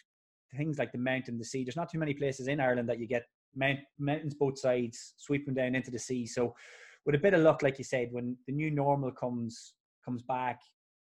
things 0.56 0.78
like 0.78 0.92
the 0.92 0.98
mountain, 0.98 1.38
the 1.38 1.44
sea, 1.44 1.64
there's 1.64 1.76
not 1.76 1.90
too 1.90 1.98
many 1.98 2.14
places 2.14 2.48
in 2.48 2.60
Ireland 2.60 2.88
that 2.88 2.98
you 2.98 3.06
get 3.06 3.24
mount, 3.54 3.80
mountains 3.98 4.34
both 4.34 4.58
sides 4.58 5.14
sweeping 5.16 5.54
down 5.54 5.74
into 5.74 5.90
the 5.90 5.98
sea. 5.98 6.26
So 6.26 6.54
with 7.06 7.14
a 7.14 7.18
bit 7.18 7.34
of 7.34 7.40
luck, 7.40 7.62
like 7.62 7.78
you 7.78 7.84
said, 7.84 8.08
when 8.12 8.36
the 8.46 8.52
new 8.52 8.70
normal 8.70 9.10
comes 9.12 9.74
comes 10.04 10.22
back, 10.22 10.60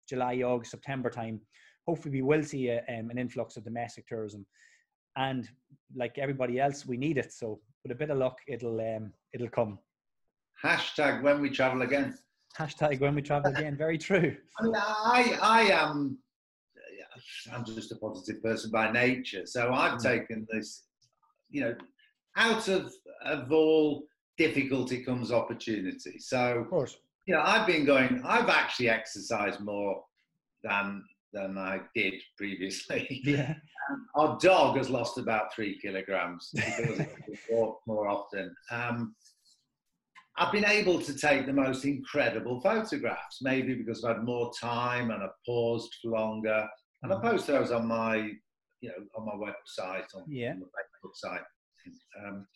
July, 0.09 0.41
August, 0.41 0.71
September 0.71 1.09
time, 1.09 1.39
hopefully 1.87 2.15
we 2.15 2.21
will 2.21 2.43
see 2.43 2.69
a, 2.69 2.83
um, 2.89 3.09
an 3.09 3.17
influx 3.17 3.57
of 3.57 3.63
domestic 3.63 4.07
tourism. 4.07 4.45
And 5.17 5.47
like 5.95 6.17
everybody 6.17 6.59
else, 6.59 6.85
we 6.85 6.97
need 6.97 7.17
it. 7.17 7.31
So 7.31 7.59
with 7.83 7.91
a 7.91 7.95
bit 7.95 8.09
of 8.09 8.17
luck, 8.17 8.39
it'll 8.47 8.79
um, 8.81 9.13
it'll 9.33 9.49
come. 9.49 9.79
Hashtag 10.63 11.21
when 11.21 11.41
we 11.41 11.49
travel 11.49 11.83
again. 11.83 12.17
Hashtag 12.57 12.99
when 12.99 13.15
we 13.15 13.21
travel 13.21 13.51
again. 13.53 13.77
Very 13.77 13.97
true. 13.97 14.35
I 14.59 14.63
mean, 14.63 14.75
I 14.75 15.39
I 15.41 15.61
am. 15.63 16.17
I'm 17.53 17.63
just 17.63 17.93
a 17.93 17.95
positive 17.95 18.43
person 18.43 18.71
by 18.71 18.91
nature, 18.91 19.45
so 19.45 19.73
I've 19.73 19.99
mm. 19.99 20.03
taken 20.03 20.47
this. 20.51 20.83
You 21.49 21.61
know, 21.61 21.75
out 22.35 22.67
of 22.67 22.91
of 23.23 23.51
all 23.51 24.03
difficulty 24.37 25.03
comes 25.03 25.31
opportunity. 25.31 26.19
So, 26.19 26.59
of 26.59 26.69
course, 26.69 26.97
you 27.25 27.35
know, 27.35 27.41
I've 27.41 27.67
been 27.67 27.85
going. 27.85 28.21
I've 28.25 28.49
actually 28.49 28.89
exercised 28.89 29.61
more 29.61 30.03
than 30.63 31.03
than 31.35 31.57
I 31.57 31.81
did 31.93 32.15
previously. 32.37 33.21
Yeah. 33.35 33.53
Our 34.15 34.39
dog 34.39 34.77
has 34.77 34.89
lost 34.89 35.19
about 35.19 35.53
three 35.53 35.77
kilograms 35.77 36.49
because 36.55 36.97
we 37.27 37.37
walk 37.51 37.81
more 37.85 38.07
often. 38.07 38.55
Um, 38.71 39.15
I've 40.37 40.51
been 40.51 40.65
able 40.65 40.99
to 41.01 41.15
take 41.15 41.45
the 41.45 41.53
most 41.53 41.85
incredible 41.85 42.59
photographs, 42.61 43.43
maybe 43.43 43.75
because 43.75 44.03
I've 44.03 44.15
had 44.15 44.25
more 44.25 44.51
time 44.59 45.11
and 45.11 45.21
I've 45.21 45.37
paused 45.45 45.93
for 46.01 46.09
longer. 46.09 46.67
And 47.03 47.13
I 47.13 47.17
mm-hmm. 47.17 47.27
post 47.27 47.45
those 47.45 47.71
on 47.71 47.87
my, 47.87 48.15
you 48.81 48.89
know, 48.89 49.05
on 49.15 49.25
my 49.27 49.33
website, 49.33 50.07
on, 50.15 50.23
yeah. 50.27 50.53
on 50.53 50.61
Facebook 50.61 51.13
site. 51.13 51.41
Um, 52.25 52.47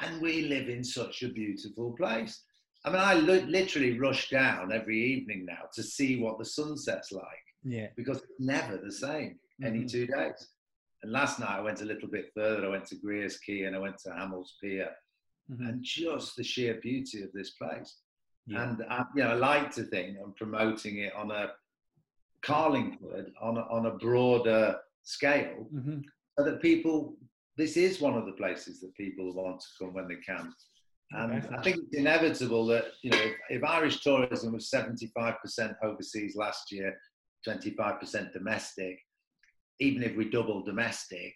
and 0.00 0.20
we 0.20 0.42
live 0.42 0.68
in 0.68 0.82
such 0.82 1.22
a 1.22 1.28
beautiful 1.28 1.92
place. 1.92 2.42
I 2.84 2.90
mean, 2.90 3.00
I 3.00 3.14
literally 3.14 3.98
rush 3.98 4.30
down 4.30 4.72
every 4.72 4.98
evening 4.98 5.46
now 5.46 5.68
to 5.74 5.82
see 5.82 6.20
what 6.20 6.38
the 6.38 6.44
sunset's 6.44 7.12
like. 7.12 7.24
Yeah. 7.64 7.88
Because 7.96 8.18
it's 8.18 8.40
never 8.40 8.76
the 8.76 8.92
same 8.92 9.38
any 9.62 9.80
mm-hmm. 9.80 9.86
two 9.86 10.06
days. 10.06 10.48
And 11.02 11.12
last 11.12 11.38
night 11.38 11.58
I 11.58 11.60
went 11.60 11.82
a 11.82 11.86
little 11.86 12.08
bit 12.08 12.30
further. 12.34 12.66
I 12.66 12.70
went 12.70 12.86
to 12.86 12.96
Greer's 12.96 13.38
Quay 13.38 13.64
and 13.64 13.76
I 13.76 13.78
went 13.78 13.98
to 13.98 14.10
Hamel's 14.10 14.56
Pier 14.62 14.90
mm-hmm. 15.50 15.66
and 15.66 15.82
just 15.82 16.36
the 16.36 16.44
sheer 16.44 16.78
beauty 16.82 17.22
of 17.22 17.32
this 17.32 17.50
place. 17.50 17.98
Yeah. 18.46 18.62
And 18.62 18.82
I, 18.88 18.98
uh, 18.98 19.04
you 19.14 19.24
know, 19.24 19.30
I 19.30 19.34
like 19.34 19.70
to 19.74 19.84
think 19.84 20.16
I'm 20.22 20.32
promoting 20.34 20.98
it 20.98 21.12
on 21.14 21.30
a 21.30 21.50
Carlingford 22.42 23.32
on 23.40 23.58
a, 23.58 23.62
on 23.62 23.86
a 23.86 23.96
broader 23.96 24.76
scale, 25.02 25.66
mm-hmm. 25.74 26.00
so 26.38 26.44
that 26.44 26.62
people. 26.62 27.16
This 27.56 27.76
is 27.76 28.00
one 28.00 28.14
of 28.16 28.24
the 28.24 28.32
places 28.32 28.80
that 28.80 28.94
people 28.94 29.34
want 29.34 29.60
to 29.60 29.66
come 29.80 29.92
when 29.92 30.06
they 30.06 30.14
can. 30.24 30.54
And 31.10 31.44
I 31.52 31.60
think 31.60 31.78
it's 31.78 31.96
inevitable 31.96 32.66
that 32.66 32.84
you 33.02 33.10
know 33.10 33.18
if, 33.18 33.32
if 33.50 33.64
Irish 33.64 34.00
tourism 34.00 34.52
was 34.52 34.70
75% 34.70 35.74
overseas 35.82 36.36
last 36.36 36.70
year, 36.70 36.96
25% 37.46 38.32
domestic, 38.32 38.98
even 39.80 40.02
if 40.02 40.16
we 40.16 40.30
double 40.30 40.62
domestic, 40.62 41.34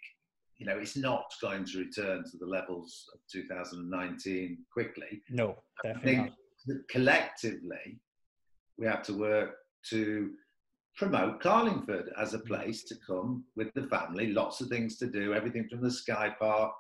you 0.59 0.67
know, 0.67 0.79
it's 0.79 0.97
not 0.97 1.25
going 1.41 1.65
to 1.65 1.79
return 1.79 2.23
to 2.23 2.37
the 2.39 2.47
levels 2.47 3.05
of 3.15 3.21
2019 3.33 4.59
quickly. 4.73 5.23
No, 5.31 5.57
definitely 5.83 6.13
I 6.13 6.15
think 6.15 6.33
not. 6.67 6.79
collectively, 6.89 8.01
we 8.79 8.87
have 8.87 9.03
to 9.05 9.19
work 9.19 9.57
to 9.91 10.31
promote 10.97 11.41
Carlingford 11.41 12.13
as 12.21 12.35
a 12.35 12.39
place 12.39 12.85
to 12.85 12.95
come 13.07 13.45
with 13.57 13.73
the 13.75 13.85
family. 13.85 14.33
Lots 14.33 14.61
of 14.61 14.69
things 14.69 14.99
to 14.99 15.07
do, 15.07 15.35
everything 15.35 15.69
from 15.69 15.83
the 15.83 15.91
Sky 15.91 16.35
Park, 16.39 16.73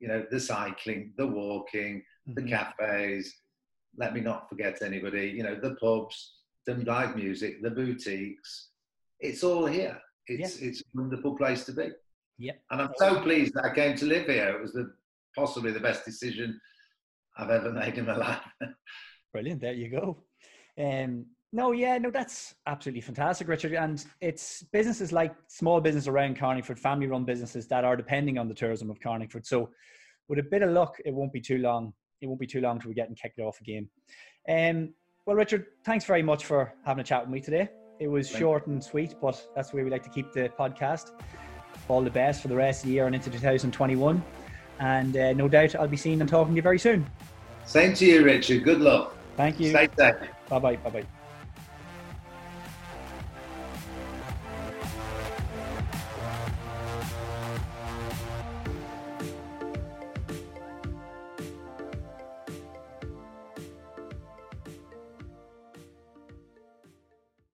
you 0.00 0.08
know, 0.08 0.24
the 0.30 0.40
cycling, 0.40 1.12
the 1.16 1.26
walking, 1.26 2.02
mm-hmm. 2.28 2.34
the 2.34 2.48
cafes. 2.48 3.34
Let 3.96 4.14
me 4.14 4.20
not 4.20 4.48
forget 4.48 4.82
anybody, 4.82 5.32
you 5.34 5.42
know, 5.42 5.58
the 5.60 5.76
pubs, 5.76 6.34
the 6.66 6.74
live 6.74 7.16
music, 7.16 7.62
the 7.62 7.70
boutiques. 7.70 8.70
It's 9.20 9.44
all 9.44 9.66
here. 9.66 9.98
It's, 10.26 10.60
yeah. 10.60 10.68
it's 10.68 10.80
a 10.80 10.84
wonderful 10.94 11.36
place 11.36 11.64
to 11.66 11.72
be. 11.72 11.90
Yep. 12.38 12.60
And 12.70 12.82
I'm 12.82 12.92
so 12.96 13.20
pleased 13.20 13.54
that 13.54 13.64
I 13.64 13.74
came 13.74 13.96
to 13.96 14.06
live 14.06 14.26
here. 14.26 14.48
It 14.48 14.62
was 14.62 14.72
the 14.72 14.92
possibly 15.36 15.72
the 15.72 15.80
best 15.80 16.04
decision 16.04 16.60
I've 17.36 17.50
ever 17.50 17.72
made 17.72 17.98
in 17.98 18.06
my 18.06 18.16
life. 18.16 18.40
Brilliant. 19.32 19.60
There 19.60 19.72
you 19.72 19.90
go. 19.90 20.22
Um, 20.78 21.26
no, 21.52 21.70
yeah, 21.70 21.98
no, 21.98 22.10
that's 22.10 22.54
absolutely 22.66 23.00
fantastic, 23.00 23.46
Richard. 23.46 23.74
And 23.74 24.04
it's 24.20 24.64
businesses 24.72 25.12
like 25.12 25.34
small 25.46 25.80
business 25.80 26.08
around 26.08 26.36
Carlingford, 26.36 26.80
family 26.80 27.06
run 27.06 27.24
businesses 27.24 27.68
that 27.68 27.84
are 27.84 27.96
depending 27.96 28.38
on 28.38 28.48
the 28.48 28.54
tourism 28.54 28.90
of 28.90 29.00
Carlingford. 29.00 29.46
So 29.46 29.70
with 30.28 30.40
a 30.40 30.42
bit 30.42 30.62
of 30.62 30.70
luck, 30.70 30.96
it 31.04 31.14
won't 31.14 31.32
be 31.32 31.40
too 31.40 31.58
long. 31.58 31.92
It 32.20 32.26
won't 32.26 32.40
be 32.40 32.46
too 32.46 32.60
long 32.60 32.80
till 32.80 32.88
we 32.88 32.94
getting 32.94 33.14
kicked 33.14 33.38
off 33.38 33.60
again. 33.60 33.88
Um, 34.48 34.94
well, 35.26 35.36
Richard, 35.36 35.66
thanks 35.84 36.04
very 36.04 36.22
much 36.22 36.44
for 36.44 36.72
having 36.84 37.00
a 37.00 37.04
chat 37.04 37.22
with 37.22 37.30
me 37.30 37.40
today. 37.40 37.68
It 37.98 38.08
was 38.08 38.28
Thank 38.28 38.40
short 38.40 38.66
and 38.66 38.82
sweet, 38.82 39.14
but 39.20 39.42
that's 39.54 39.70
the 39.70 39.76
way 39.76 39.84
we 39.84 39.90
like 39.90 40.02
to 40.02 40.10
keep 40.10 40.32
the 40.32 40.50
podcast 40.58 41.12
all 41.88 42.02
the 42.02 42.10
best 42.10 42.42
for 42.42 42.48
the 42.48 42.56
rest 42.56 42.82
of 42.82 42.88
the 42.88 42.94
year 42.94 43.06
and 43.06 43.14
into 43.14 43.30
2021. 43.30 44.22
And 44.80 45.16
uh, 45.16 45.32
no 45.32 45.48
doubt 45.48 45.74
I'll 45.76 45.88
be 45.88 45.96
seeing 45.96 46.20
and 46.20 46.28
talking 46.28 46.54
to 46.54 46.56
you 46.56 46.62
very 46.62 46.78
soon. 46.78 47.06
Same 47.64 47.94
to 47.94 48.04
you, 48.04 48.24
Richard. 48.24 48.64
Good 48.64 48.80
luck. 48.80 49.16
Thank 49.36 49.60
you. 49.60 49.70
Stay 49.70 49.88
safe. 49.96 50.16
Bye 50.48 50.58
bye. 50.58 50.76
Bye 50.76 50.90
bye. 50.90 51.06